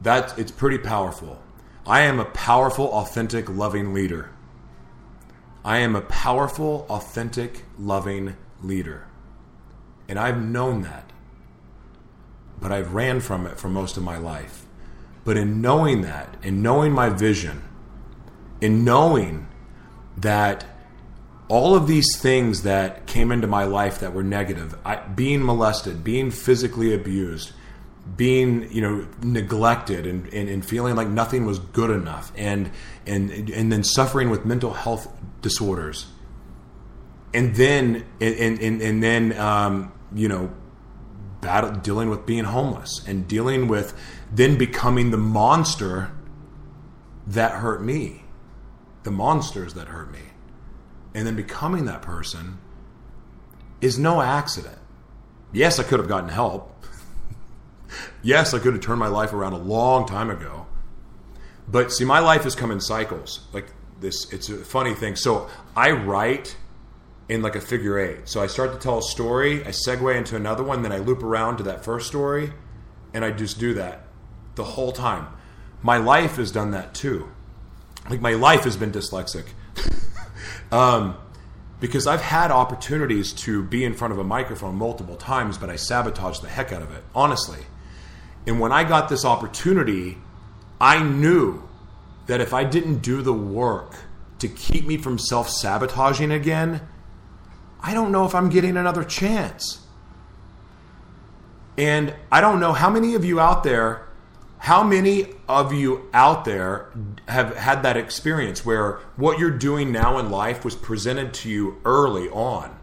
that 0.00 0.38
it's 0.38 0.50
pretty 0.50 0.78
powerful. 0.78 1.40
I 1.86 2.00
am 2.02 2.18
a 2.18 2.24
powerful, 2.24 2.86
authentic, 2.86 3.48
loving 3.48 3.94
leader. 3.94 4.30
I 5.64 5.78
am 5.78 5.96
a 5.96 6.00
powerful, 6.00 6.86
authentic, 6.88 7.64
loving 7.78 8.36
leader. 8.62 9.06
And 10.08 10.18
I've 10.18 10.40
known 10.40 10.82
that. 10.82 11.05
But 12.60 12.72
I've 12.72 12.94
ran 12.94 13.20
from 13.20 13.46
it 13.46 13.58
for 13.58 13.68
most 13.68 13.96
of 13.96 14.02
my 14.02 14.18
life. 14.18 14.64
But 15.24 15.36
in 15.36 15.60
knowing 15.60 16.02
that, 16.02 16.36
in 16.42 16.62
knowing 16.62 16.92
my 16.92 17.08
vision, 17.08 17.62
in 18.60 18.84
knowing 18.84 19.48
that 20.16 20.64
all 21.48 21.74
of 21.74 21.86
these 21.86 22.16
things 22.16 22.62
that 22.62 23.06
came 23.06 23.30
into 23.30 23.46
my 23.46 23.64
life 23.64 24.00
that 24.00 24.12
were 24.12 24.22
negative, 24.22 24.76
I, 24.84 24.96
being 24.96 25.44
molested, 25.44 26.02
being 26.02 26.30
physically 26.30 26.94
abused, 26.94 27.52
being 28.16 28.70
you 28.72 28.80
know 28.80 29.06
neglected 29.22 30.06
and, 30.06 30.32
and, 30.32 30.48
and, 30.48 30.64
feeling 30.64 30.94
like 30.94 31.08
nothing 31.08 31.44
was 31.44 31.58
good 31.58 31.90
enough 31.90 32.30
and 32.36 32.70
and 33.04 33.30
and 33.50 33.72
then 33.72 33.82
suffering 33.82 34.30
with 34.30 34.44
mental 34.44 34.72
health 34.72 35.12
disorders 35.42 36.06
and 37.34 37.56
then 37.56 38.04
and 38.20 38.60
and, 38.60 38.80
and 38.80 39.02
then 39.02 39.36
um, 39.38 39.92
you 40.14 40.28
know 40.28 40.52
battle, 41.46 41.70
dealing 41.70 42.10
with 42.10 42.26
being 42.26 42.42
homeless 42.42 43.06
and 43.06 43.28
dealing 43.28 43.68
with 43.68 43.96
then 44.32 44.58
becoming 44.58 45.12
the 45.12 45.16
monster 45.16 46.10
that 47.24 47.52
hurt 47.52 47.80
me, 47.80 48.24
the 49.04 49.12
monsters 49.12 49.74
that 49.74 49.86
hurt 49.86 50.10
me, 50.10 50.18
and 51.14 51.24
then 51.24 51.36
becoming 51.36 51.84
that 51.84 52.02
person 52.02 52.58
is 53.80 53.96
no 53.96 54.20
accident. 54.20 54.76
Yes, 55.52 55.78
I 55.78 55.84
could 55.84 56.00
have 56.00 56.08
gotten 56.08 56.30
help. 56.30 56.84
yes, 58.24 58.52
I 58.52 58.58
could 58.58 58.72
have 58.72 58.82
turned 58.82 58.98
my 58.98 59.06
life 59.06 59.32
around 59.32 59.52
a 59.52 59.58
long 59.58 60.04
time 60.04 60.30
ago. 60.30 60.66
But 61.68 61.92
see, 61.92 62.04
my 62.04 62.18
life 62.18 62.42
has 62.42 62.56
come 62.56 62.72
in 62.72 62.80
cycles. 62.80 63.46
Like 63.52 63.66
this, 64.00 64.32
it's 64.32 64.48
a 64.48 64.56
funny 64.56 64.94
thing. 64.94 65.14
So 65.14 65.48
I 65.76 65.92
write 65.92 66.56
in 67.28 67.42
like 67.42 67.56
a 67.56 67.60
figure 67.60 67.98
eight. 67.98 68.28
So 68.28 68.40
I 68.40 68.46
start 68.46 68.72
to 68.72 68.78
tell 68.78 68.98
a 68.98 69.02
story, 69.02 69.64
I 69.64 69.70
segue 69.70 70.16
into 70.16 70.36
another 70.36 70.62
one, 70.62 70.82
then 70.82 70.92
I 70.92 70.98
loop 70.98 71.22
around 71.22 71.56
to 71.58 71.62
that 71.64 71.84
first 71.84 72.06
story, 72.06 72.52
and 73.12 73.24
I 73.24 73.30
just 73.32 73.58
do 73.58 73.74
that 73.74 74.02
the 74.54 74.64
whole 74.64 74.92
time. 74.92 75.28
My 75.82 75.98
life 75.98 76.36
has 76.36 76.50
done 76.50 76.70
that 76.70 76.94
too. 76.94 77.28
Like 78.08 78.20
my 78.20 78.34
life 78.34 78.64
has 78.64 78.76
been 78.76 78.92
dyslexic. 78.92 79.46
um, 80.72 81.16
because 81.80 82.06
I've 82.06 82.22
had 82.22 82.50
opportunities 82.50 83.32
to 83.34 83.62
be 83.62 83.84
in 83.84 83.94
front 83.94 84.12
of 84.12 84.18
a 84.18 84.24
microphone 84.24 84.76
multiple 84.76 85.16
times, 85.16 85.58
but 85.58 85.68
I 85.68 85.76
sabotaged 85.76 86.42
the 86.42 86.48
heck 86.48 86.72
out 86.72 86.82
of 86.82 86.90
it, 86.92 87.04
honestly. 87.14 87.60
And 88.46 88.60
when 88.60 88.72
I 88.72 88.84
got 88.84 89.08
this 89.08 89.24
opportunity, 89.24 90.18
I 90.80 91.02
knew 91.02 91.68
that 92.26 92.40
if 92.40 92.54
I 92.54 92.64
didn't 92.64 92.98
do 92.98 93.22
the 93.22 93.32
work 93.32 93.94
to 94.38 94.48
keep 94.48 94.86
me 94.86 94.96
from 94.96 95.18
self 95.18 95.50
sabotaging 95.50 96.30
again, 96.30 96.80
I 97.80 97.94
don't 97.94 98.12
know 98.12 98.24
if 98.24 98.34
I'm 98.34 98.48
getting 98.48 98.76
another 98.76 99.04
chance. 99.04 99.80
And 101.78 102.14
I 102.32 102.40
don't 102.40 102.58
know 102.60 102.72
how 102.72 102.88
many 102.88 103.14
of 103.14 103.24
you 103.24 103.38
out 103.38 103.62
there, 103.62 104.06
how 104.58 104.82
many 104.82 105.34
of 105.48 105.72
you 105.72 106.08
out 106.14 106.44
there 106.44 106.90
have 107.28 107.54
had 107.56 107.82
that 107.82 107.96
experience 107.96 108.64
where 108.64 109.00
what 109.16 109.38
you're 109.38 109.50
doing 109.50 109.92
now 109.92 110.18
in 110.18 110.30
life 110.30 110.64
was 110.64 110.74
presented 110.74 111.34
to 111.34 111.50
you 111.50 111.80
early 111.84 112.28
on? 112.30 112.74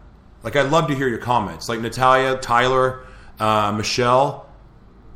Like, 0.42 0.56
I'd 0.56 0.70
love 0.70 0.88
to 0.88 0.94
hear 0.94 1.08
your 1.08 1.18
comments. 1.18 1.68
Like, 1.68 1.80
Natalia, 1.80 2.36
Tyler, 2.36 3.04
uh, 3.40 3.72
Michelle, 3.72 4.48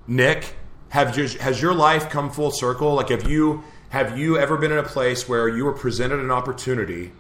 Nick, 0.07 0.57
have 0.89 1.17
you, 1.17 1.29
has 1.39 1.61
your 1.63 1.75
life 1.75 2.09
come 2.09 2.31
full 2.31 2.51
circle? 2.51 2.95
Like, 2.95 3.11
have 3.11 3.29
you 3.29 3.63
have 3.91 4.19
you 4.19 4.37
ever 4.37 4.59
been 4.59 4.71
in 4.71 4.79
a 4.79 4.83
place 4.83 5.29
where 5.29 5.49
you 5.49 5.65
were 5.65 5.73
presented 5.73 6.21
an 6.21 6.31
opportunity, 6.31 7.13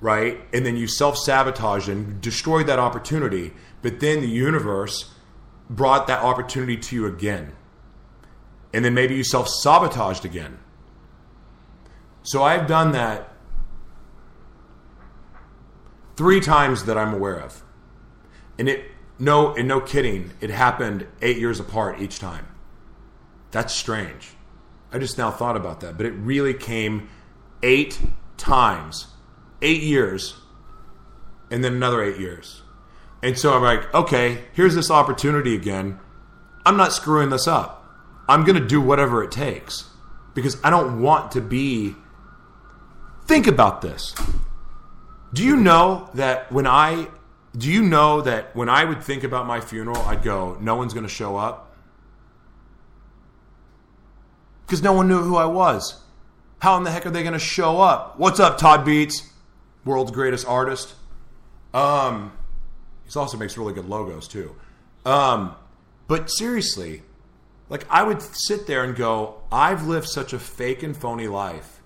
right, 0.00 0.40
and 0.52 0.64
then 0.64 0.76
you 0.76 0.86
self 0.86 1.16
sabotaged 1.16 1.88
and 1.88 2.20
destroyed 2.20 2.66
that 2.66 2.78
opportunity, 2.78 3.52
but 3.82 4.00
then 4.00 4.20
the 4.20 4.28
universe 4.28 5.12
brought 5.70 6.06
that 6.06 6.22
opportunity 6.22 6.76
to 6.76 6.96
you 6.96 7.06
again, 7.06 7.52
and 8.72 8.84
then 8.84 8.94
maybe 8.94 9.14
you 9.14 9.24
self 9.24 9.48
sabotaged 9.48 10.24
again. 10.24 10.58
So 12.22 12.42
I've 12.42 12.66
done 12.66 12.92
that 12.92 13.32
three 16.16 16.40
times 16.40 16.84
that 16.84 16.96
I'm 16.96 17.12
aware 17.12 17.40
of, 17.40 17.62
and 18.58 18.68
it 18.68 18.90
no 19.18 19.54
and 19.54 19.68
no 19.68 19.80
kidding, 19.80 20.32
it 20.40 20.50
happened 20.50 21.06
eight 21.22 21.38
years 21.38 21.60
apart 21.60 22.00
each 22.00 22.18
time. 22.18 22.46
That's 23.50 23.72
strange. 23.72 24.30
I 24.92 24.98
just 24.98 25.18
now 25.18 25.30
thought 25.30 25.56
about 25.56 25.80
that, 25.80 25.96
but 25.96 26.06
it 26.06 26.12
really 26.12 26.54
came 26.54 27.08
eight 27.62 28.00
times, 28.36 29.08
eight 29.62 29.82
years, 29.82 30.34
and 31.50 31.62
then 31.62 31.74
another 31.74 32.02
eight 32.02 32.18
years. 32.18 32.62
And 33.22 33.38
so 33.38 33.54
I'm 33.54 33.62
like, 33.62 33.92
okay, 33.94 34.44
here's 34.52 34.74
this 34.74 34.90
opportunity 34.90 35.54
again. 35.54 35.98
I'm 36.66 36.76
not 36.76 36.92
screwing 36.92 37.30
this 37.30 37.46
up. 37.46 37.84
I'm 38.28 38.44
going 38.44 38.60
to 38.60 38.66
do 38.66 38.80
whatever 38.80 39.22
it 39.22 39.30
takes 39.30 39.84
because 40.34 40.56
I 40.62 40.70
don't 40.70 41.00
want 41.00 41.32
to 41.32 41.40
be. 41.40 41.94
Think 43.26 43.46
about 43.46 43.80
this. 43.80 44.14
Do 45.32 45.42
you 45.42 45.56
know 45.56 46.10
that 46.14 46.52
when 46.52 46.66
I 46.66 47.08
do 47.56 47.70
you 47.70 47.82
know 47.82 48.20
that 48.20 48.54
when 48.54 48.68
I 48.68 48.84
would 48.84 49.02
think 49.02 49.24
about 49.24 49.46
my 49.46 49.60
funeral, 49.60 50.02
I'd 50.02 50.22
go, 50.22 50.58
no 50.60 50.74
one's 50.74 50.92
going 50.92 51.06
to 51.06 51.12
show 51.12 51.36
up? 51.36 51.74
because 54.66 54.82
no 54.82 54.92
one 54.92 55.08
knew 55.08 55.22
who 55.22 55.36
I 55.36 55.44
was. 55.46 56.02
How 56.60 56.76
in 56.76 56.84
the 56.84 56.90
heck 56.90 57.06
are 57.06 57.10
they 57.10 57.22
going 57.22 57.34
to 57.34 57.38
show 57.38 57.80
up? 57.80 58.18
What's 58.18 58.40
up, 58.40 58.58
Todd 58.58 58.84
Beats, 58.84 59.30
world's 59.84 60.10
greatest 60.10 60.46
artist? 60.46 60.94
Um, 61.72 62.32
he 63.04 63.18
also 63.18 63.36
makes 63.36 63.56
really 63.58 63.74
good 63.74 63.88
logos 63.88 64.28
too. 64.28 64.54
Um, 65.04 65.54
but 66.06 66.30
seriously, 66.30 67.02
like 67.68 67.86
I 67.90 68.02
would 68.02 68.22
sit 68.22 68.66
there 68.66 68.84
and 68.84 68.94
go, 68.94 69.42
I've 69.50 69.86
lived 69.86 70.08
such 70.08 70.32
a 70.32 70.38
fake 70.38 70.82
and 70.82 70.96
phony 70.96 71.28
life 71.28 71.82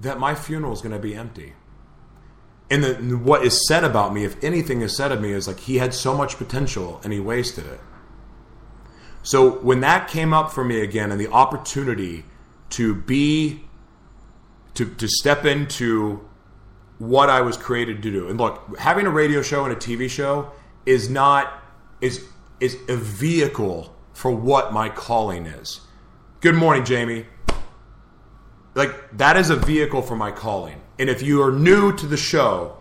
that 0.00 0.18
my 0.18 0.34
funeral 0.34 0.72
is 0.72 0.80
going 0.80 0.92
to 0.92 0.98
be 0.98 1.14
empty. 1.14 1.54
And 2.70 2.82
the, 2.82 2.94
what 3.16 3.44
is 3.44 3.66
said 3.68 3.84
about 3.84 4.12
me, 4.12 4.24
if 4.24 4.42
anything 4.42 4.82
is 4.82 4.96
said 4.96 5.12
of 5.12 5.20
me, 5.20 5.30
is 5.32 5.46
like 5.46 5.60
he 5.60 5.78
had 5.78 5.94
so 5.94 6.16
much 6.16 6.36
potential 6.36 7.00
and 7.04 7.12
he 7.12 7.20
wasted 7.20 7.66
it. 7.66 7.80
So 9.22 9.50
when 9.58 9.80
that 9.80 10.08
came 10.08 10.32
up 10.32 10.52
for 10.52 10.64
me 10.64 10.80
again 10.80 11.10
and 11.10 11.20
the 11.20 11.28
opportunity 11.28 12.24
to 12.70 12.94
be 12.94 13.62
to 14.74 14.84
to 14.84 15.08
step 15.08 15.44
into 15.44 16.28
what 16.98 17.30
I 17.30 17.40
was 17.40 17.56
created 17.56 18.02
to 18.02 18.10
do. 18.10 18.28
And 18.28 18.38
look, 18.38 18.78
having 18.78 19.06
a 19.06 19.10
radio 19.10 19.42
show 19.42 19.64
and 19.64 19.72
a 19.72 19.76
TV 19.76 20.08
show 20.08 20.52
is 20.84 21.08
not 21.10 21.62
is 22.00 22.24
is 22.60 22.76
a 22.88 22.96
vehicle 22.96 23.94
for 24.12 24.30
what 24.30 24.72
my 24.72 24.88
calling 24.88 25.46
is. 25.46 25.80
Good 26.40 26.54
morning, 26.54 26.84
Jamie. 26.84 27.26
Like 28.74 29.16
that 29.16 29.36
is 29.36 29.50
a 29.50 29.56
vehicle 29.56 30.02
for 30.02 30.16
my 30.16 30.30
calling. 30.30 30.80
And 30.98 31.10
if 31.10 31.22
you 31.22 31.42
are 31.42 31.52
new 31.52 31.94
to 31.96 32.06
the 32.06 32.16
show, 32.16 32.78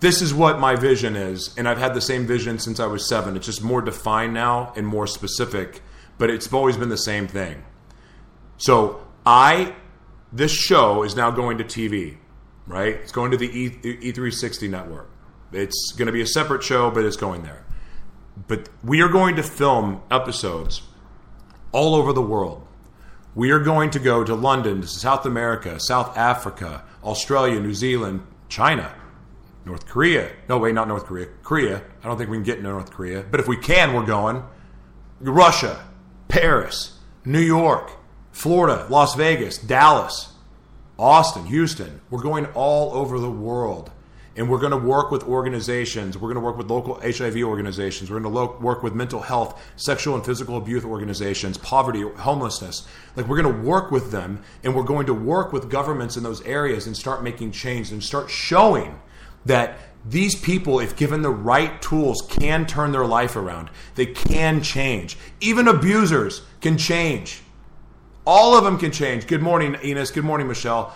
this 0.00 0.22
is 0.22 0.32
what 0.32 0.58
my 0.58 0.76
vision 0.76 1.16
is, 1.16 1.54
and 1.58 1.68
I've 1.68 1.78
had 1.78 1.92
the 1.92 2.00
same 2.00 2.26
vision 2.26 2.58
since 2.58 2.80
I 2.80 2.86
was 2.86 3.08
7. 3.08 3.36
It's 3.36 3.46
just 3.46 3.62
more 3.62 3.82
defined 3.82 4.32
now 4.32 4.72
and 4.76 4.86
more 4.86 5.06
specific 5.06 5.82
but 6.18 6.30
it's 6.30 6.52
always 6.52 6.76
been 6.76 6.88
the 6.88 6.96
same 6.98 7.28
thing. 7.28 7.64
So 8.58 9.06
I, 9.24 9.74
this 10.32 10.52
show 10.52 11.04
is 11.04 11.16
now 11.16 11.30
going 11.30 11.58
to 11.58 11.64
TV, 11.64 12.18
right? 12.68 12.94
It's 12.94 13.12
going 13.12 13.30
to 13.32 13.36
the 13.36 13.46
e, 13.46 13.70
E360 13.70 14.70
network. 14.70 15.10
It's 15.52 15.92
going 15.96 16.06
to 16.06 16.12
be 16.12 16.20
a 16.20 16.26
separate 16.26 16.62
show, 16.62 16.90
but 16.90 17.04
it's 17.04 17.16
going 17.16 17.42
there. 17.42 17.64
But 18.46 18.68
we 18.84 19.00
are 19.00 19.08
going 19.08 19.36
to 19.36 19.42
film 19.42 20.02
episodes 20.10 20.82
all 21.72 21.94
over 21.94 22.12
the 22.12 22.22
world. 22.22 22.66
We 23.34 23.50
are 23.50 23.58
going 23.58 23.90
to 23.90 23.98
go 23.98 24.24
to 24.24 24.34
London, 24.34 24.82
to 24.82 24.86
South 24.86 25.26
America, 25.26 25.80
South 25.80 26.16
Africa, 26.16 26.84
Australia, 27.02 27.60
New 27.60 27.74
Zealand, 27.74 28.26
China, 28.48 28.94
North 29.64 29.86
Korea. 29.86 30.30
No, 30.48 30.58
wait, 30.58 30.74
not 30.74 30.88
North 30.88 31.04
Korea. 31.04 31.26
Korea. 31.42 31.82
I 32.02 32.06
don't 32.06 32.16
think 32.18 32.30
we 32.30 32.36
can 32.36 32.44
get 32.44 32.58
into 32.58 32.70
North 32.70 32.90
Korea. 32.90 33.24
But 33.28 33.40
if 33.40 33.48
we 33.48 33.56
can, 33.56 33.94
we're 33.94 34.06
going. 34.06 34.42
Russia, 35.20 35.84
Paris, 36.28 36.98
New 37.24 37.40
York, 37.40 37.90
Florida, 38.32 38.86
Las 38.88 39.14
Vegas, 39.14 39.58
Dallas, 39.58 40.32
Austin, 40.98 41.46
Houston. 41.46 42.00
We're 42.10 42.22
going 42.22 42.46
all 42.46 42.92
over 42.94 43.18
the 43.18 43.30
world. 43.30 43.90
And 44.36 44.48
we're 44.48 44.60
going 44.60 44.70
to 44.70 44.76
work 44.76 45.10
with 45.10 45.24
organizations. 45.24 46.16
We're 46.16 46.32
going 46.32 46.36
to 46.36 46.40
work 46.40 46.56
with 46.56 46.70
local 46.70 47.00
HIV 47.00 47.38
organizations. 47.38 48.08
We're 48.08 48.20
going 48.20 48.32
to 48.32 48.40
lo- 48.40 48.56
work 48.60 48.84
with 48.84 48.94
mental 48.94 49.20
health, 49.20 49.60
sexual 49.74 50.14
and 50.14 50.24
physical 50.24 50.56
abuse 50.56 50.84
organizations, 50.84 51.58
poverty, 51.58 52.02
homelessness. 52.02 52.86
Like, 53.16 53.26
we're 53.26 53.42
going 53.42 53.52
to 53.52 53.62
work 53.62 53.90
with 53.90 54.12
them 54.12 54.44
and 54.62 54.76
we're 54.76 54.84
going 54.84 55.06
to 55.06 55.14
work 55.14 55.52
with 55.52 55.68
governments 55.68 56.16
in 56.16 56.22
those 56.22 56.40
areas 56.42 56.86
and 56.86 56.96
start 56.96 57.24
making 57.24 57.50
change 57.50 57.90
and 57.90 58.02
start 58.02 58.30
showing 58.30 59.00
that 59.44 59.76
these 60.04 60.36
people, 60.36 60.78
if 60.78 60.94
given 60.94 61.22
the 61.22 61.30
right 61.30 61.82
tools, 61.82 62.22
can 62.22 62.64
turn 62.64 62.92
their 62.92 63.06
life 63.06 63.34
around. 63.34 63.70
They 63.96 64.06
can 64.06 64.62
change. 64.62 65.18
Even 65.40 65.66
abusers 65.66 66.42
can 66.60 66.78
change. 66.78 67.42
All 68.28 68.54
of 68.54 68.62
them 68.62 68.76
can 68.76 68.92
change. 68.92 69.26
Good 69.26 69.40
morning, 69.40 69.78
Enos. 69.82 70.10
Good 70.10 70.22
morning, 70.22 70.48
Michelle. 70.48 70.94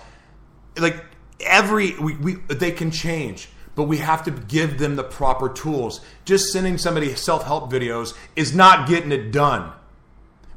Like 0.77 1.03
every 1.41 1.97
we, 1.97 2.15
we 2.17 2.35
they 2.35 2.73
can 2.73 2.91
change, 2.91 3.49
but 3.75 3.85
we 3.85 3.97
have 3.97 4.23
to 4.25 4.31
give 4.31 4.79
them 4.79 4.97
the 4.97 5.03
proper 5.03 5.49
tools. 5.49 6.03
Just 6.27 6.53
sending 6.53 6.77
somebody 6.77 7.15
self-help 7.15 7.73
videos 7.73 8.15
is 8.37 8.55
not 8.55 8.87
getting 8.87 9.13
it 9.13 9.33
done. 9.33 9.73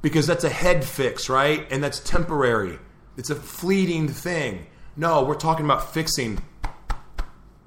Because 0.02 0.28
that's 0.28 0.44
a 0.44 0.50
head 0.50 0.84
fix, 0.84 1.30
right? 1.30 1.66
And 1.72 1.82
that's 1.82 2.02
temporary. 2.02 2.78
It's 3.16 3.30
a 3.30 3.36
fleeting 3.36 4.10
thing. 4.10 4.68
No, 4.98 5.24
we're 5.24 5.36
talking 5.36 5.64
about 5.64 5.94
fixing 5.94 6.44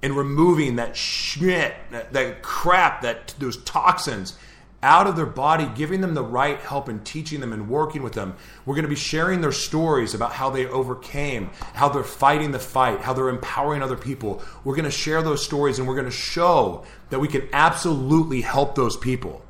and 0.02 0.18
removing 0.18 0.76
that 0.76 0.98
shit, 0.98 1.74
that, 1.92 2.12
that 2.12 2.42
crap, 2.42 3.00
that 3.00 3.34
those 3.38 3.56
toxins 3.64 4.36
out 4.82 5.08
of 5.08 5.16
their 5.16 5.26
body, 5.26 5.68
giving 5.74 6.00
them 6.00 6.14
the 6.14 6.22
right 6.22 6.60
help 6.60 6.88
and 6.88 7.04
teaching 7.04 7.40
them 7.40 7.52
and 7.52 7.68
working 7.68 8.02
with 8.02 8.12
them. 8.12 8.36
We're 8.64 8.74
going 8.74 8.84
to 8.84 8.88
be 8.88 8.94
sharing 8.94 9.40
their 9.40 9.52
stories 9.52 10.14
about 10.14 10.32
how 10.32 10.50
they 10.50 10.66
overcame, 10.66 11.50
how 11.74 11.88
they're 11.88 12.04
fighting 12.04 12.52
the 12.52 12.60
fight, 12.60 13.00
how 13.00 13.12
they're 13.12 13.28
empowering 13.28 13.82
other 13.82 13.96
people. 13.96 14.40
We're 14.62 14.76
going 14.76 14.84
to 14.84 14.90
share 14.90 15.22
those 15.22 15.44
stories 15.44 15.78
and 15.78 15.88
we're 15.88 15.96
going 15.96 16.04
to 16.04 16.12
show 16.12 16.84
that 17.10 17.18
we 17.18 17.26
can 17.26 17.48
absolutely 17.52 18.42
help 18.42 18.76
those 18.76 18.96
people. 18.96 19.42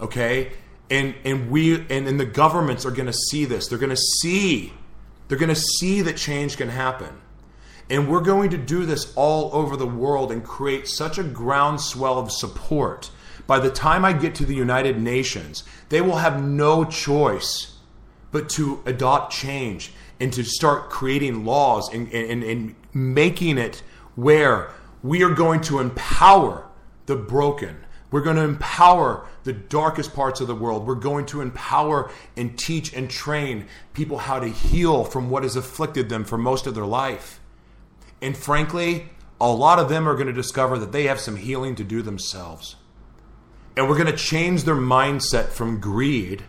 Okay? 0.00 0.52
And 0.88 1.14
and 1.24 1.50
we 1.50 1.74
and, 1.74 2.06
and 2.06 2.18
the 2.18 2.26
governments 2.26 2.86
are 2.86 2.90
going 2.92 3.06
to 3.06 3.12
see 3.12 3.44
this. 3.44 3.66
They're 3.68 3.78
going 3.78 3.90
to 3.90 3.96
see 3.96 4.72
they're 5.28 5.38
going 5.38 5.54
to 5.54 5.60
see 5.60 6.02
that 6.02 6.16
change 6.16 6.56
can 6.56 6.68
happen. 6.68 7.20
And 7.88 8.08
we're 8.08 8.20
going 8.20 8.50
to 8.50 8.56
do 8.56 8.84
this 8.84 9.12
all 9.16 9.50
over 9.52 9.76
the 9.76 9.86
world 9.86 10.32
and 10.32 10.42
create 10.42 10.88
such 10.88 11.18
a 11.18 11.22
groundswell 11.22 12.18
of 12.18 12.32
support. 12.32 13.10
By 13.46 13.60
the 13.60 13.70
time 13.70 14.04
I 14.04 14.12
get 14.12 14.34
to 14.36 14.44
the 14.46 14.54
United 14.54 15.00
Nations, 15.00 15.64
they 15.88 16.00
will 16.00 16.16
have 16.16 16.42
no 16.42 16.84
choice 16.84 17.76
but 18.32 18.48
to 18.50 18.82
adopt 18.86 19.32
change 19.32 19.92
and 20.18 20.32
to 20.32 20.44
start 20.44 20.90
creating 20.90 21.44
laws 21.44 21.92
and, 21.92 22.12
and, 22.12 22.42
and 22.42 22.74
making 22.92 23.58
it 23.58 23.82
where 24.14 24.70
we 25.02 25.22
are 25.22 25.30
going 25.30 25.60
to 25.62 25.78
empower 25.78 26.66
the 27.06 27.16
broken. 27.16 27.76
We're 28.10 28.22
going 28.22 28.36
to 28.36 28.42
empower 28.42 29.26
the 29.44 29.52
darkest 29.52 30.14
parts 30.14 30.40
of 30.40 30.48
the 30.48 30.54
world. 30.54 30.86
We're 30.86 30.94
going 30.94 31.26
to 31.26 31.40
empower 31.40 32.10
and 32.36 32.58
teach 32.58 32.92
and 32.94 33.08
train 33.10 33.66
people 33.94 34.18
how 34.18 34.40
to 34.40 34.48
heal 34.48 35.04
from 35.04 35.30
what 35.30 35.42
has 35.42 35.54
afflicted 35.54 36.08
them 36.08 36.24
for 36.24 36.38
most 36.38 36.66
of 36.66 36.74
their 36.74 36.86
life. 36.86 37.40
And 38.22 38.36
frankly, 38.36 39.10
a 39.40 39.50
lot 39.50 39.78
of 39.78 39.88
them 39.88 40.08
are 40.08 40.14
going 40.14 40.28
to 40.28 40.32
discover 40.32 40.78
that 40.78 40.92
they 40.92 41.04
have 41.04 41.20
some 41.20 41.36
healing 41.36 41.74
to 41.76 41.84
do 41.84 42.02
themselves. 42.02 42.76
And 43.76 43.88
we're 43.88 43.98
going 43.98 44.10
to 44.10 44.16
change 44.16 44.64
their 44.64 44.76
mindset 44.76 45.48
from 45.48 45.80
greed 45.80 46.44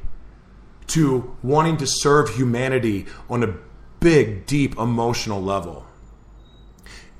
to 0.87 1.35
wanting 1.43 1.77
to 1.77 1.87
serve 1.87 2.35
humanity 2.35 3.05
on 3.29 3.43
a 3.43 3.55
big, 3.99 4.45
deep 4.45 4.77
emotional 4.77 5.41
level. 5.41 5.85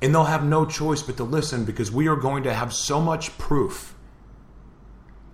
And 0.01 0.13
they'll 0.13 0.25
have 0.25 0.45
no 0.45 0.65
choice 0.65 1.01
but 1.01 1.17
to 1.17 1.23
listen 1.23 1.65
because 1.65 1.91
we 1.91 2.07
are 2.07 2.15
going 2.15 2.43
to 2.43 2.53
have 2.53 2.73
so 2.73 3.01
much 3.01 3.37
proof 3.37 3.95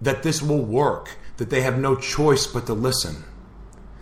that 0.02 0.24
this 0.24 0.42
will 0.42 0.64
work 0.64 1.18
that 1.38 1.50
they 1.50 1.62
have 1.62 1.78
no 1.78 1.96
choice 1.96 2.48
but 2.48 2.66
to 2.68 2.74
listen. 2.74 3.24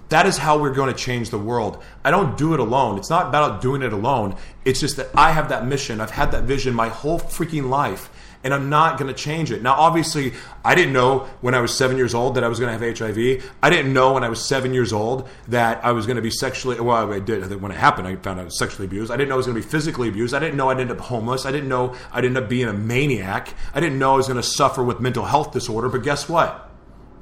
That 0.09 0.25
is 0.25 0.37
how 0.37 0.59
we're 0.59 0.73
going 0.73 0.93
to 0.93 0.99
change 0.99 1.29
the 1.29 1.37
world. 1.37 1.81
I 2.03 2.11
don't 2.11 2.37
do 2.37 2.53
it 2.53 2.59
alone. 2.59 2.97
It's 2.97 3.09
not 3.09 3.27
about 3.27 3.61
doing 3.61 3.81
it 3.81 3.93
alone. 3.93 4.35
It's 4.65 4.81
just 4.81 4.97
that 4.97 5.07
I 5.15 5.31
have 5.31 5.49
that 5.49 5.65
mission. 5.65 6.01
I've 6.01 6.11
had 6.11 6.31
that 6.31 6.43
vision 6.43 6.73
my 6.73 6.89
whole 6.89 7.19
freaking 7.19 7.69
life, 7.69 8.09
and 8.43 8.53
I'm 8.53 8.69
not 8.69 8.97
going 8.97 9.13
to 9.13 9.19
change 9.19 9.51
it. 9.51 9.61
Now, 9.61 9.73
obviously, 9.73 10.33
I 10.65 10.75
didn't 10.75 10.93
know 10.93 11.29
when 11.41 11.53
I 11.53 11.61
was 11.61 11.77
seven 11.77 11.97
years 11.97 12.13
old 12.13 12.35
that 12.35 12.43
I 12.43 12.47
was 12.47 12.59
going 12.59 12.77
to 12.77 12.85
have 12.85 12.97
HIV. 12.97 13.51
I 13.61 13.69
didn't 13.69 13.93
know 13.93 14.13
when 14.13 14.23
I 14.23 14.29
was 14.29 14.43
seven 14.43 14.73
years 14.73 14.91
old 14.91 15.29
that 15.47 15.83
I 15.85 15.91
was 15.91 16.05
going 16.05 16.15
to 16.15 16.21
be 16.21 16.31
sexually, 16.31 16.79
well, 16.79 17.11
I 17.11 17.19
did. 17.19 17.61
When 17.61 17.71
it 17.71 17.77
happened, 17.77 18.07
I 18.07 18.15
found 18.15 18.39
out 18.39 18.43
I 18.43 18.45
was 18.45 18.57
sexually 18.57 18.85
abused. 18.85 19.11
I 19.11 19.17
didn't 19.17 19.29
know 19.29 19.35
I 19.35 19.37
was 19.37 19.45
going 19.45 19.59
to 19.59 19.61
be 19.61 19.69
physically 19.69 20.09
abused. 20.09 20.33
I 20.33 20.39
didn't 20.39 20.57
know 20.57 20.69
I'd 20.69 20.79
end 20.79 20.91
up 20.91 20.99
homeless. 20.99 21.45
I 21.45 21.51
didn't 21.51 21.69
know 21.69 21.95
I'd 22.11 22.25
end 22.25 22.37
up 22.37 22.49
being 22.49 22.67
a 22.67 22.73
maniac. 22.73 23.53
I 23.73 23.79
didn't 23.79 23.99
know 23.99 24.13
I 24.13 24.17
was 24.17 24.27
going 24.27 24.41
to 24.41 24.47
suffer 24.47 24.83
with 24.83 24.99
mental 24.99 25.25
health 25.25 25.51
disorder. 25.51 25.89
But 25.89 26.03
guess 26.03 26.27
what? 26.27 26.69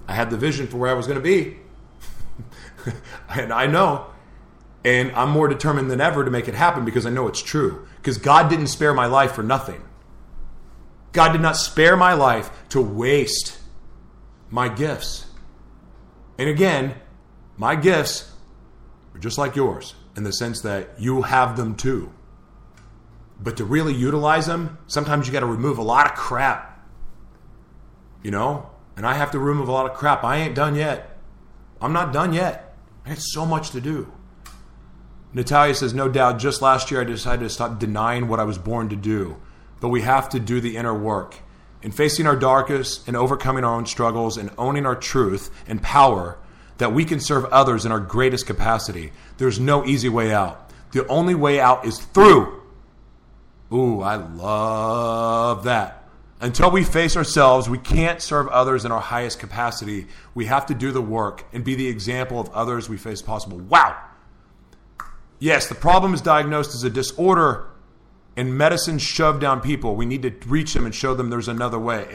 I 0.08 0.13
had 0.13 0.29
the 0.29 0.38
vision 0.38 0.67
for 0.67 0.77
where 0.77 0.89
I 0.89 0.93
was 0.93 1.05
going 1.05 1.19
to 1.19 1.23
be 1.23 1.58
and 3.29 3.51
I 3.51 3.67
know. 3.67 4.08
And 4.86 5.12
I'm 5.12 5.29
more 5.29 5.47
determined 5.47 5.91
than 5.91 5.99
ever 5.99 6.23
to 6.23 6.32
make 6.32 6.47
it 6.47 6.55
happen 6.55 6.86
because 6.86 7.05
I 7.05 7.10
know 7.10 7.27
it's 7.27 7.41
true. 7.41 7.88
Because 7.97 8.17
God 8.17 8.49
didn't 8.49 8.67
spare 8.67 8.93
my 8.93 9.08
life 9.08 9.34
for 9.34 9.43
nothing. 9.43 9.82
God 11.12 11.32
did 11.32 11.41
not 11.41 11.58
spare 11.58 11.98
my 11.98 12.13
life 12.13 12.50
to 12.69 12.82
waste 12.82 13.60
my 14.50 14.69
gifts. 14.69 15.26
And 16.38 16.50
again, 16.50 16.95
my 17.58 17.76
gifts 17.76 18.32
are 19.13 19.19
just 19.19 19.38
like 19.38 19.56
yours 19.56 19.95
in 20.15 20.24
the 20.24 20.32
sense 20.32 20.62
that 20.62 20.89
you 21.00 21.24
have 21.24 21.58
them 21.58 21.76
too. 21.76 22.12
But 23.41 23.58
to 23.58 23.65
really 23.65 23.93
utilize 23.93 24.48
them, 24.48 24.78
sometimes 24.88 25.28
you 25.28 25.34
got 25.34 25.39
to 25.41 25.45
remove 25.45 25.78
a 25.78 25.84
lot 25.84 26.06
of 26.06 26.13
crap. 26.13 26.88
You 28.22 28.32
know? 28.32 28.69
And 28.98 29.08
I 29.08 29.13
have 29.13 29.32
to 29.32 29.39
remove 29.39 29.69
a 29.69 29.72
lot 29.72 29.89
of 29.89 29.98
crap. 29.98 30.24
I 30.24 30.38
ain't 30.38 30.56
done 30.56 30.76
yet. 30.76 31.17
I'm 31.82 31.93
not 31.93 32.12
done 32.12 32.34
yet. 32.34 32.76
I 33.06 33.10
had 33.10 33.22
so 33.22 33.45
much 33.45 33.72
to 33.72 33.82
do. 33.82 34.12
Natalia 35.34 35.74
says, 35.74 35.93
No 35.93 36.10
doubt, 36.10 36.39
just 36.39 36.62
last 36.62 36.91
year 36.91 37.02
I 37.02 37.06
decided 37.06 37.43
to 37.43 37.50
stop 37.50 37.80
denying 37.80 38.28
what 38.28 38.39
I 38.39 38.43
was 38.43 38.58
born 38.58 38.89
to 38.89 38.95
do. 38.95 39.38
But 39.79 39.89
we 39.89 40.01
have 40.01 40.29
to 40.29 40.39
do 40.39 40.59
the 40.61 40.77
inner 40.77 40.93
work. 40.93 41.35
In 41.81 41.91
facing 41.91 42.27
our 42.27 42.35
darkest 42.35 43.07
and 43.07 43.15
overcoming 43.15 43.63
our 43.63 43.75
own 43.75 43.85
struggles 43.85 44.37
and 44.37 44.49
owning 44.57 44.85
our 44.85 44.95
truth 44.95 45.49
and 45.67 45.81
power, 45.81 46.37
that 46.77 46.93
we 46.93 47.05
can 47.05 47.19
serve 47.19 47.45
others 47.45 47.85
in 47.85 47.91
our 47.91 47.99
greatest 47.99 48.45
capacity. 48.45 49.11
There's 49.37 49.59
no 49.59 49.85
easy 49.85 50.09
way 50.09 50.33
out. 50.33 50.71
The 50.91 51.07
only 51.07 51.35
way 51.35 51.59
out 51.59 51.85
is 51.85 51.99
through. 51.99 52.61
Ooh, 53.71 54.01
I 54.01 54.15
love 54.15 55.65
that. 55.65 56.03
Until 56.41 56.71
we 56.71 56.83
face 56.83 57.17
ourselves, 57.17 57.69
we 57.69 57.77
can't 57.77 58.21
serve 58.21 58.47
others 58.47 58.85
in 58.85 58.91
our 58.91 59.01
highest 59.01 59.39
capacity. 59.39 60.07
We 60.33 60.45
have 60.45 60.65
to 60.67 60.73
do 60.73 60.91
the 60.91 61.01
work 61.01 61.45
and 61.51 61.63
be 61.63 61.75
the 61.75 61.87
example 61.87 62.39
of 62.39 62.49
others 62.49 62.87
we 62.87 62.97
face 62.97 63.21
possible. 63.21 63.57
Wow. 63.57 64.01
Yes, 65.37 65.67
the 65.67 65.75
problem 65.75 66.13
is 66.13 66.21
diagnosed 66.21 66.73
as 66.75 66.83
a 66.83 66.89
disorder 66.89 67.67
and 68.39 68.58
medicine 68.58 68.97
shoved 68.97 69.41
down 69.41 69.60
people. 69.60 69.97
We 69.97 70.06
need 70.06 70.21
to 70.21 70.32
reach 70.47 70.73
them 70.73 70.86
and 70.86 70.95
show 70.95 71.13
them 71.13 71.30
there's 71.30 71.49
another 71.49 71.78
way. 71.78 72.08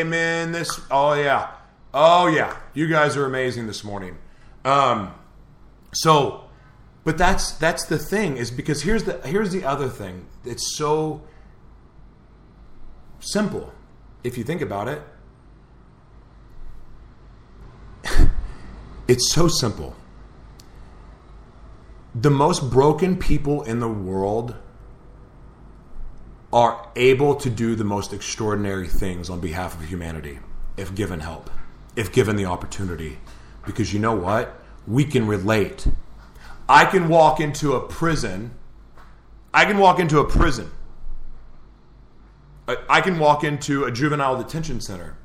Amen. 0.00 0.50
This 0.50 0.80
oh 0.90 1.12
yeah. 1.12 1.52
Oh 1.94 2.26
yeah. 2.26 2.56
You 2.74 2.88
guys 2.88 3.16
are 3.16 3.24
amazing 3.24 3.68
this 3.68 3.84
morning. 3.84 4.18
Um 4.64 5.14
so 5.92 6.46
but 7.04 7.16
that's 7.16 7.52
that's 7.52 7.84
the 7.84 7.96
thing 7.96 8.38
is 8.38 8.50
because 8.50 8.82
here's 8.82 9.04
the 9.04 9.20
here's 9.24 9.52
the 9.52 9.64
other 9.64 9.88
thing. 9.88 10.26
It's 10.44 10.76
so 10.76 11.22
simple 13.20 13.72
if 14.24 14.36
you 14.36 14.42
think 14.42 14.62
about 14.62 14.88
it. 14.88 15.00
it's 19.06 19.32
so 19.32 19.46
simple. 19.46 19.94
The 22.16 22.30
most 22.30 22.68
broken 22.68 23.16
people 23.16 23.62
in 23.62 23.78
the 23.78 23.88
world 23.88 24.56
are 26.52 26.88
able 26.96 27.34
to 27.36 27.50
do 27.50 27.74
the 27.74 27.84
most 27.84 28.12
extraordinary 28.12 28.88
things 28.88 29.30
on 29.30 29.40
behalf 29.40 29.74
of 29.74 29.88
humanity 29.88 30.38
if 30.76 30.94
given 30.94 31.20
help, 31.20 31.50
if 31.96 32.12
given 32.12 32.36
the 32.36 32.44
opportunity. 32.44 33.18
Because 33.64 33.92
you 33.92 34.00
know 34.00 34.14
what? 34.14 34.60
We 34.86 35.04
can 35.04 35.26
relate. 35.26 35.86
I 36.68 36.84
can 36.84 37.08
walk 37.08 37.40
into 37.40 37.74
a 37.74 37.80
prison. 37.80 38.52
I 39.52 39.64
can 39.64 39.78
walk 39.78 40.00
into 40.00 40.18
a 40.18 40.24
prison 40.24 40.70
I 42.88 43.00
can 43.00 43.18
walk 43.18 43.42
into 43.44 43.84
a 43.84 43.90
juvenile 43.90 44.40
detention 44.40 44.80
center 44.80 45.16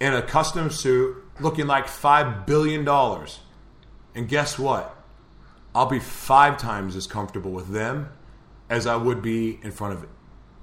in 0.00 0.12
a 0.12 0.22
custom 0.22 0.70
suit 0.70 1.16
looking 1.40 1.66
like 1.66 1.86
$5 1.86 2.46
billion. 2.46 2.86
And 4.14 4.28
guess 4.28 4.58
what? 4.58 4.94
I'll 5.74 5.86
be 5.86 5.98
five 5.98 6.58
times 6.58 6.96
as 6.96 7.06
comfortable 7.06 7.50
with 7.50 7.68
them 7.68 8.10
as 8.70 8.86
I 8.86 8.96
would 8.96 9.20
be 9.20 9.58
in 9.62 9.72
front 9.72 9.94
of 9.94 10.06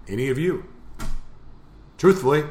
any 0.07 0.29
of 0.29 0.37
you. 0.37 0.65
Truthfully. 1.97 2.43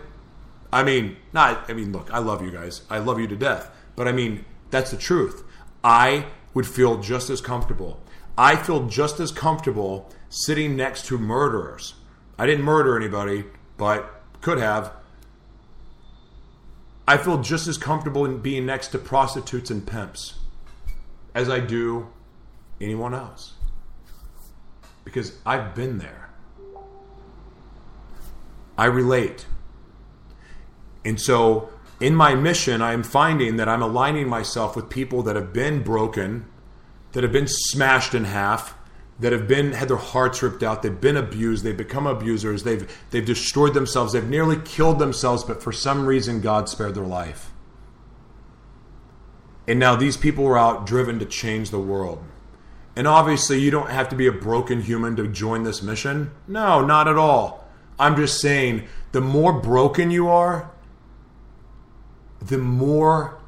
I 0.72 0.82
mean, 0.82 1.16
not, 1.32 1.68
I 1.68 1.74
mean, 1.74 1.92
look, 1.92 2.12
I 2.12 2.18
love 2.18 2.42
you 2.42 2.50
guys. 2.50 2.82
I 2.88 2.98
love 2.98 3.20
you 3.20 3.26
to 3.26 3.36
death. 3.36 3.70
But 3.94 4.08
I 4.08 4.12
mean, 4.12 4.44
that's 4.70 4.90
the 4.90 4.96
truth. 4.96 5.44
I 5.84 6.26
would 6.54 6.66
feel 6.66 7.00
just 7.00 7.28
as 7.28 7.40
comfortable. 7.40 8.02
I 8.38 8.56
feel 8.56 8.86
just 8.86 9.20
as 9.20 9.30
comfortable 9.30 10.10
sitting 10.30 10.76
next 10.76 11.06
to 11.06 11.18
murderers. 11.18 11.94
I 12.38 12.46
didn't 12.46 12.64
murder 12.64 12.96
anybody, 12.96 13.44
but 13.76 14.22
could 14.40 14.58
have. 14.58 14.92
I 17.06 17.18
feel 17.18 17.42
just 17.42 17.68
as 17.68 17.76
comfortable 17.76 18.24
in 18.24 18.38
being 18.38 18.64
next 18.64 18.88
to 18.88 18.98
prostitutes 18.98 19.70
and 19.70 19.86
pimps 19.86 20.34
as 21.34 21.50
I 21.50 21.60
do 21.60 22.08
anyone 22.80 23.12
else. 23.12 23.54
Because 25.04 25.36
I've 25.44 25.74
been 25.74 25.98
there. 25.98 26.21
I 28.76 28.86
relate. 28.86 29.46
And 31.04 31.20
so 31.20 31.70
in 32.00 32.14
my 32.14 32.34
mission, 32.34 32.82
I 32.82 32.92
am 32.92 33.02
finding 33.02 33.56
that 33.56 33.68
I'm 33.68 33.82
aligning 33.82 34.28
myself 34.28 34.74
with 34.74 34.88
people 34.88 35.22
that 35.22 35.36
have 35.36 35.52
been 35.52 35.82
broken, 35.82 36.46
that 37.12 37.22
have 37.22 37.32
been 37.32 37.48
smashed 37.48 38.14
in 38.14 38.24
half, 38.24 38.76
that 39.20 39.32
have 39.32 39.46
been 39.46 39.72
had 39.72 39.88
their 39.88 39.96
hearts 39.96 40.42
ripped 40.42 40.62
out 40.62 40.82
they've 40.82 41.00
been 41.00 41.16
abused 41.16 41.62
they've 41.62 41.76
become 41.76 42.06
abusers 42.06 42.64
they've 42.64 42.90
they've 43.10 43.26
destroyed 43.26 43.72
themselves 43.72 44.14
they've 44.14 44.28
nearly 44.28 44.56
killed 44.64 44.98
themselves 44.98 45.44
but 45.44 45.62
for 45.62 45.70
some 45.70 46.06
reason 46.06 46.40
god 46.40 46.68
spared 46.68 46.94
their 46.94 47.04
life. 47.04 47.50
And 49.68 49.78
now 49.78 49.94
these 49.94 50.16
people 50.16 50.44
are 50.48 50.58
out 50.58 50.86
driven 50.86 51.20
to 51.20 51.24
change 51.24 51.70
the 51.70 51.78
world. 51.78 52.24
And 52.96 53.06
obviously 53.06 53.60
you 53.60 53.70
don't 53.70 53.90
have 53.90 54.08
to 54.08 54.16
be 54.16 54.26
a 54.26 54.32
broken 54.32 54.82
human 54.82 55.14
to 55.16 55.28
join 55.28 55.62
this 55.62 55.82
mission. 55.82 56.32
No 56.48 56.84
not 56.84 57.06
at 57.06 57.16
all 57.16 57.61
i'm 58.02 58.16
just 58.16 58.40
saying 58.40 58.86
the 59.12 59.20
more 59.20 59.52
broken 59.52 60.10
you 60.10 60.28
are 60.28 60.70
the 62.40 62.58
more 62.58 63.38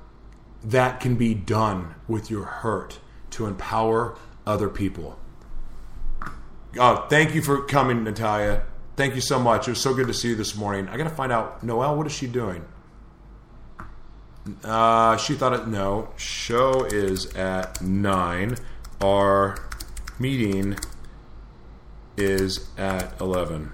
that 0.63 1.01
can 1.01 1.17
be 1.17 1.35
done 1.35 1.95
with 2.09 2.31
your 2.31 2.45
hurt 2.45 2.99
to 3.31 3.47
empower 3.47 4.17
other 4.47 4.69
people 4.69 5.19
Oh, 6.77 7.07
thank 7.09 7.35
you 7.35 7.43
for 7.43 7.63
coming, 7.63 8.03
Natalia. 8.03 8.65
Thank 8.97 9.15
you 9.15 9.21
so 9.21 9.39
much. 9.39 9.69
It 9.69 9.73
was 9.73 9.81
so 9.81 9.95
good 9.95 10.09
to 10.09 10.15
see 10.15 10.31
you 10.31 10.35
this 10.35 10.57
morning. 10.57 10.89
I 10.89 10.97
got 10.97 11.05
to 11.05 11.11
find 11.11 11.31
out, 11.31 11.63
Noelle, 11.63 11.97
what 11.97 12.07
is 12.07 12.13
she 12.13 12.27
doing? 12.27 12.65
Uh, 14.65 15.17
she 15.17 15.35
thought 15.35 15.53
it. 15.53 15.69
No, 15.69 16.09
show 16.17 16.85
is 16.85 17.27
at 17.35 17.81
nine. 17.81 18.57
Our 19.01 19.57
meeting 20.19 20.77
is 22.17 22.69
at 22.77 23.21
eleven. 23.21 23.73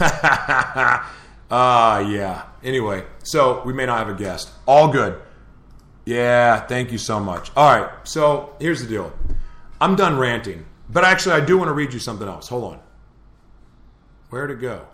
Ah, 1.52 1.96
uh, 1.96 1.98
yeah. 1.98 2.44
Anyway, 2.62 3.04
so 3.24 3.60
we 3.64 3.72
may 3.72 3.84
not 3.84 3.98
have 3.98 4.08
a 4.08 4.16
guest. 4.16 4.50
All 4.66 4.86
good. 4.86 5.20
Yeah, 6.04 6.60
thank 6.60 6.92
you 6.92 6.98
so 6.98 7.18
much. 7.18 7.50
All 7.56 7.76
right, 7.76 7.90
so 8.04 8.54
here's 8.60 8.80
the 8.80 8.86
deal. 8.86 9.12
I'm 9.80 9.96
done 9.96 10.16
ranting, 10.16 10.64
but 10.88 11.04
actually, 11.04 11.34
I 11.34 11.40
do 11.44 11.58
want 11.58 11.68
to 11.68 11.72
read 11.72 11.92
you 11.92 11.98
something 11.98 12.28
else. 12.28 12.48
Hold 12.48 12.74
on. 12.74 12.80
Where 14.28 14.46
to 14.46 14.54
go? 14.54 14.86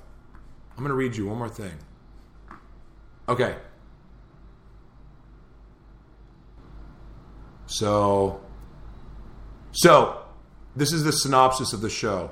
I'm 0.76 0.78
going 0.78 0.88
to 0.88 0.94
read 0.94 1.14
you 1.14 1.26
one 1.26 1.38
more 1.38 1.48
thing. 1.48 1.72
Okay. 3.28 3.56
So, 7.66 8.40
so 9.72 10.22
this 10.74 10.92
is 10.92 11.04
the 11.04 11.12
synopsis 11.12 11.72
of 11.72 11.80
the 11.80 11.90
show. 11.90 12.30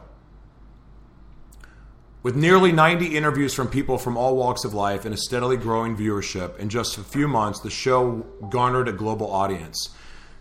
With 2.25 2.37
nearly 2.37 2.73
90 2.73 3.19
interviews 3.19 3.53
from 3.53 3.69
people 3.69 3.99
from 3.99 4.17
all 4.17 4.35
walks 4.35 4.65
of 4.65 4.73
life 4.73 5.05
and 5.05 5.13
a 5.13 5.19
steadily 5.19 5.59
growing 5.59 5.95
viewership, 5.95 6.57
in 6.59 6.71
just 6.71 6.97
a 6.97 7.03
few 7.03 7.29
months, 7.29 7.61
the 7.61 7.69
show 7.69 8.25
garnered 8.49 8.89
a 8.89 8.93
global 8.93 9.31
audience. 9.31 9.91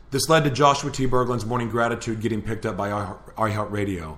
This 0.09 0.29
led 0.29 0.45
to 0.45 0.49
Joshua 0.49 0.91
T. 0.91 1.05
Berglund's 1.05 1.45
Morning 1.45 1.67
Gratitude 1.67 2.21
getting 2.21 2.41
picked 2.41 2.65
up 2.65 2.77
by 2.77 2.87
iHeartRadio. 3.35 4.17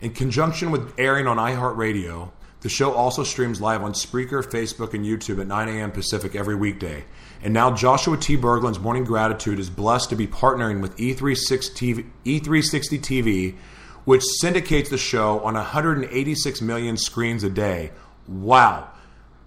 In 0.00 0.14
conjunction 0.14 0.70
with 0.70 0.94
airing 0.98 1.26
on 1.26 1.36
iHeartRadio, 1.36 2.30
the 2.62 2.70
show 2.70 2.94
also 2.94 3.24
streams 3.24 3.60
live 3.60 3.82
on 3.82 3.92
Spreaker, 3.92 4.42
Facebook, 4.42 4.94
and 4.94 5.04
YouTube 5.04 5.38
at 5.38 5.46
9 5.46 5.68
a.m. 5.68 5.92
Pacific 5.92 6.34
every 6.34 6.54
weekday. 6.54 7.04
And 7.42 7.52
now 7.52 7.74
Joshua 7.74 8.16
T. 8.16 8.38
Berglund's 8.38 8.80
Morning 8.80 9.04
Gratitude 9.04 9.58
is 9.58 9.68
blessed 9.68 10.08
to 10.08 10.16
be 10.16 10.26
partnering 10.26 10.80
with 10.80 10.96
E360 10.96 12.06
TV, 12.24 13.56
which 14.04 14.22
syndicates 14.40 14.90
the 14.90 14.98
show 14.98 15.40
on 15.40 15.54
186 15.54 16.60
million 16.60 16.96
screens 16.96 17.44
a 17.44 17.50
day. 17.50 17.90
Wow. 18.26 18.88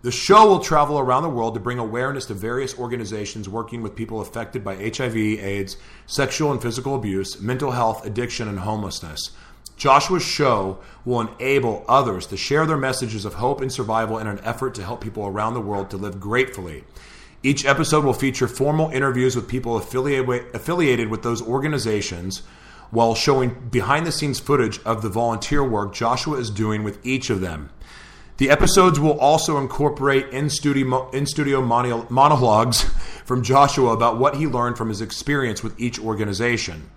The 0.01 0.11
show 0.11 0.47
will 0.47 0.59
travel 0.59 0.99
around 0.99 1.23
the 1.23 1.29
world 1.29 1.55
to 1.55 1.59
bring 1.59 1.79
awareness 1.79 2.25
to 2.27 2.35
various 2.35 2.77
organizations 2.77 3.49
working 3.49 3.81
with 3.81 3.95
people 3.95 4.21
affected 4.21 4.63
by 4.63 4.75
HIV, 4.75 5.15
AIDS, 5.17 5.77
sexual 6.05 6.51
and 6.51 6.61
physical 6.61 6.95
abuse, 6.95 7.41
mental 7.41 7.71
health, 7.71 8.05
addiction, 8.05 8.47
and 8.47 8.59
homelessness. 8.59 9.31
Joshua's 9.77 10.23
show 10.23 10.77
will 11.03 11.21
enable 11.21 11.83
others 11.87 12.27
to 12.27 12.37
share 12.37 12.65
their 12.65 12.77
messages 12.77 13.25
of 13.25 13.33
hope 13.33 13.61
and 13.61 13.71
survival 13.71 14.19
in 14.19 14.27
an 14.27 14.39
effort 14.43 14.75
to 14.75 14.83
help 14.83 15.01
people 15.01 15.25
around 15.25 15.53
the 15.53 15.59
world 15.59 15.89
to 15.89 15.97
live 15.97 16.19
gratefully. 16.19 16.83
Each 17.43 17.65
episode 17.65 18.05
will 18.05 18.13
feature 18.13 18.47
formal 18.47 18.89
interviews 18.91 19.35
with 19.35 19.47
people 19.47 19.77
affiliated 19.77 21.09
with 21.09 21.23
those 21.23 21.41
organizations 21.41 22.43
while 22.91 23.15
showing 23.15 23.69
behind 23.69 24.05
the 24.05 24.11
scenes 24.11 24.39
footage 24.39 24.79
of 24.83 25.01
the 25.01 25.09
volunteer 25.09 25.63
work 25.63 25.93
Joshua 25.93 26.37
is 26.37 26.49
doing 26.49 26.83
with 26.83 27.05
each 27.05 27.29
of 27.29 27.41
them. 27.41 27.69
The 28.37 28.49
episodes 28.49 28.99
will 28.99 29.17
also 29.17 29.57
incorporate 29.57 30.27
in 30.29 30.49
studio, 30.49 31.09
in 31.11 31.25
studio 31.25 31.61
monologues 31.61 32.81
from 33.25 33.43
Joshua 33.43 33.93
about 33.93 34.17
what 34.17 34.35
he 34.35 34.45
learned 34.45 34.77
from 34.77 34.89
his 34.89 35.01
experience 35.01 35.63
with 35.63 35.79
each 35.79 35.99
organization. 35.99 36.89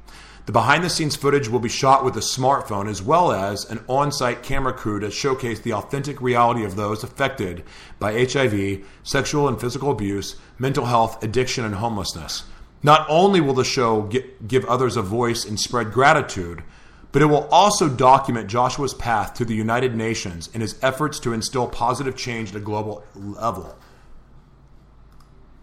The 0.47 0.53
behind 0.53 0.82
the 0.82 0.89
scenes 0.89 1.14
footage 1.14 1.47
will 1.47 1.61
be 1.61 1.68
shot 1.68 2.05
with 2.05 2.16
a 2.16 2.20
smartphone 2.20 2.89
as 2.89 3.03
well 3.03 3.32
as 3.32 3.66
an 3.66 3.84
on 3.86 4.11
site 4.11 4.43
camera 4.43 4.72
crew 4.72 4.99
to 4.99 5.11
showcase 5.11 5.61
the 5.61 5.74
authentic 5.74 6.22
reality 6.22 6.64
of 6.64 6.74
those 6.74 7.05
affected 7.05 7.64
by 7.99 8.24
HIV, 8.24 8.82
sexual 9.03 9.47
and 9.47 9.61
physical 9.61 9.91
abuse, 9.91 10.36
mental 10.59 10.86
health, 10.86 11.22
addiction, 11.22 11.66
and 11.66 11.74
homelessness. 11.74 12.45
Not 12.83 13.07
only 13.09 13.41
will 13.41 13.55
the 13.55 13.64
show 13.64 14.03
get, 14.03 14.47
give 14.47 14.64
others 14.66 14.97
a 14.97 15.03
voice 15.03 15.45
and 15.45 15.59
spread 15.59 15.93
gratitude, 15.93 16.62
but 17.11 17.22
it 17.22 17.26
will 17.26 17.49
also 17.51 17.89
document 17.89 18.49
Joshua's 18.49 18.95
path 18.95 19.35
to 19.35 19.45
the 19.45 19.55
United 19.55 19.97
Nations 19.97 20.49
and 20.53 20.62
his 20.62 20.79
efforts 20.83 21.18
to 21.20 21.33
instill 21.33 21.66
positive 21.66 22.16
change 22.16 22.51
at 22.51 22.57
a 22.57 22.61
global 22.61 23.05
level. 23.14 23.76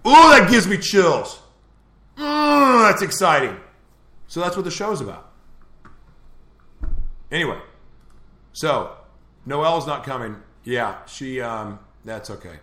Ooh, 0.07 0.11
that 0.11 0.49
gives 0.49 0.67
me 0.67 0.77
chills. 0.77 1.39
Mm, 2.17 2.89
that's 2.89 3.01
exciting. 3.01 3.57
So 4.27 4.39
that's 4.39 4.55
what 4.55 4.65
the 4.65 4.71
show 4.71 4.91
is 4.91 5.01
about. 5.01 5.31
Anyway, 7.31 7.59
so 8.53 8.95
Noelle's 9.45 9.87
not 9.87 10.03
coming. 10.03 10.37
Yeah, 10.63 10.97
she. 11.05 11.41
Um, 11.41 11.79
that's 12.03 12.29
okay. 12.29 12.59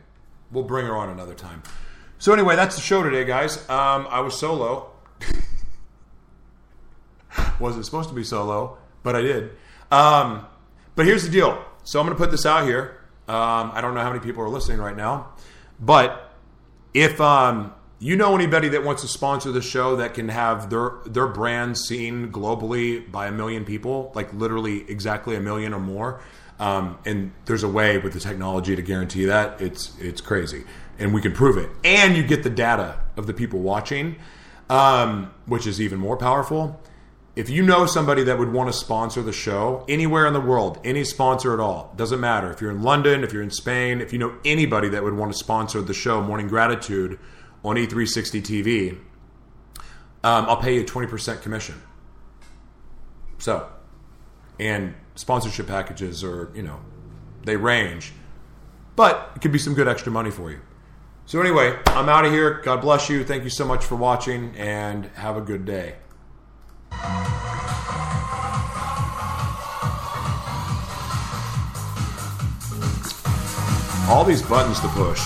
We'll 0.50 0.64
bring 0.64 0.86
her 0.86 0.96
on 0.96 1.08
another 1.08 1.34
time. 1.34 1.62
So 2.22 2.32
anyway, 2.32 2.54
that's 2.54 2.76
the 2.76 2.82
show 2.82 3.02
today, 3.02 3.24
guys. 3.24 3.68
Um, 3.68 4.06
I 4.08 4.20
was 4.20 4.38
solo. 4.38 4.92
Wasn't 7.58 7.84
supposed 7.84 8.10
to 8.10 8.14
be 8.14 8.22
solo, 8.22 8.78
but 9.02 9.16
I 9.16 9.22
did. 9.22 9.50
Um, 9.90 10.46
but 10.94 11.04
here's 11.04 11.24
the 11.24 11.30
deal. 11.30 11.64
So 11.82 11.98
I'm 11.98 12.06
going 12.06 12.16
to 12.16 12.22
put 12.22 12.30
this 12.30 12.46
out 12.46 12.64
here. 12.64 13.00
Um, 13.26 13.72
I 13.74 13.80
don't 13.80 13.94
know 13.94 14.02
how 14.02 14.12
many 14.12 14.22
people 14.22 14.40
are 14.44 14.48
listening 14.48 14.78
right 14.78 14.96
now, 14.96 15.32
but 15.80 16.32
if 16.94 17.20
um, 17.20 17.74
you 17.98 18.14
know 18.14 18.36
anybody 18.36 18.68
that 18.68 18.84
wants 18.84 19.02
to 19.02 19.08
sponsor 19.08 19.50
the 19.50 19.60
show 19.60 19.96
that 19.96 20.14
can 20.14 20.28
have 20.28 20.70
their 20.70 20.92
their 21.04 21.26
brand 21.26 21.76
seen 21.76 22.30
globally 22.30 23.10
by 23.10 23.26
a 23.26 23.32
million 23.32 23.64
people, 23.64 24.12
like 24.14 24.32
literally 24.32 24.88
exactly 24.88 25.34
a 25.34 25.40
million 25.40 25.74
or 25.74 25.80
more, 25.80 26.22
um, 26.62 26.96
and 27.04 27.32
there's 27.46 27.64
a 27.64 27.68
way 27.68 27.98
with 27.98 28.12
the 28.12 28.20
technology 28.20 28.76
to 28.76 28.82
guarantee 28.82 29.24
that 29.24 29.60
it's 29.60 29.98
it's 29.98 30.20
crazy, 30.20 30.62
and 30.96 31.12
we 31.12 31.20
can 31.20 31.32
prove 31.32 31.58
it, 31.58 31.68
and 31.82 32.16
you 32.16 32.22
get 32.22 32.44
the 32.44 32.50
data 32.50 33.00
of 33.16 33.26
the 33.26 33.34
people 33.34 33.58
watching, 33.58 34.14
um, 34.70 35.34
which 35.46 35.66
is 35.66 35.80
even 35.80 35.98
more 35.98 36.16
powerful. 36.16 36.80
If 37.34 37.50
you 37.50 37.64
know 37.64 37.84
somebody 37.86 38.22
that 38.24 38.38
would 38.38 38.52
want 38.52 38.68
to 38.68 38.72
sponsor 38.72 39.22
the 39.22 39.32
show 39.32 39.84
anywhere 39.88 40.24
in 40.24 40.34
the 40.34 40.40
world, 40.40 40.78
any 40.84 41.02
sponsor 41.02 41.52
at 41.52 41.58
all, 41.58 41.92
doesn't 41.96 42.20
matter. 42.20 42.52
If 42.52 42.60
you're 42.60 42.70
in 42.70 42.82
London, 42.82 43.24
if 43.24 43.32
you're 43.32 43.42
in 43.42 43.50
Spain, 43.50 44.00
if 44.00 44.12
you 44.12 44.20
know 44.20 44.36
anybody 44.44 44.88
that 44.90 45.02
would 45.02 45.14
want 45.14 45.32
to 45.32 45.38
sponsor 45.38 45.82
the 45.82 45.94
show, 45.94 46.22
Morning 46.22 46.46
Gratitude 46.46 47.18
on 47.64 47.74
E360 47.74 48.40
TV, 48.40 48.92
um, 50.22 50.46
I'll 50.46 50.58
pay 50.58 50.76
you 50.76 50.84
20% 50.84 51.42
commission. 51.42 51.82
So, 53.38 53.68
and 54.60 54.94
sponsorship 55.14 55.66
packages 55.66 56.24
are, 56.24 56.50
you 56.54 56.62
know, 56.62 56.80
they 57.44 57.56
range, 57.56 58.12
but 58.96 59.32
it 59.34 59.40
could 59.40 59.52
be 59.52 59.58
some 59.58 59.74
good 59.74 59.88
extra 59.88 60.12
money 60.12 60.30
for 60.30 60.50
you. 60.50 60.60
So, 61.26 61.40
anyway, 61.40 61.78
I'm 61.86 62.08
out 62.08 62.24
of 62.24 62.32
here. 62.32 62.60
God 62.64 62.80
bless 62.80 63.08
you. 63.08 63.24
Thank 63.24 63.44
you 63.44 63.50
so 63.50 63.64
much 63.64 63.84
for 63.84 63.94
watching 63.94 64.54
and 64.56 65.06
have 65.14 65.36
a 65.36 65.40
good 65.40 65.64
day. 65.64 65.94
All 74.08 74.24
these 74.24 74.42
buttons 74.42 74.80
to 74.80 74.88
push. 74.88 75.22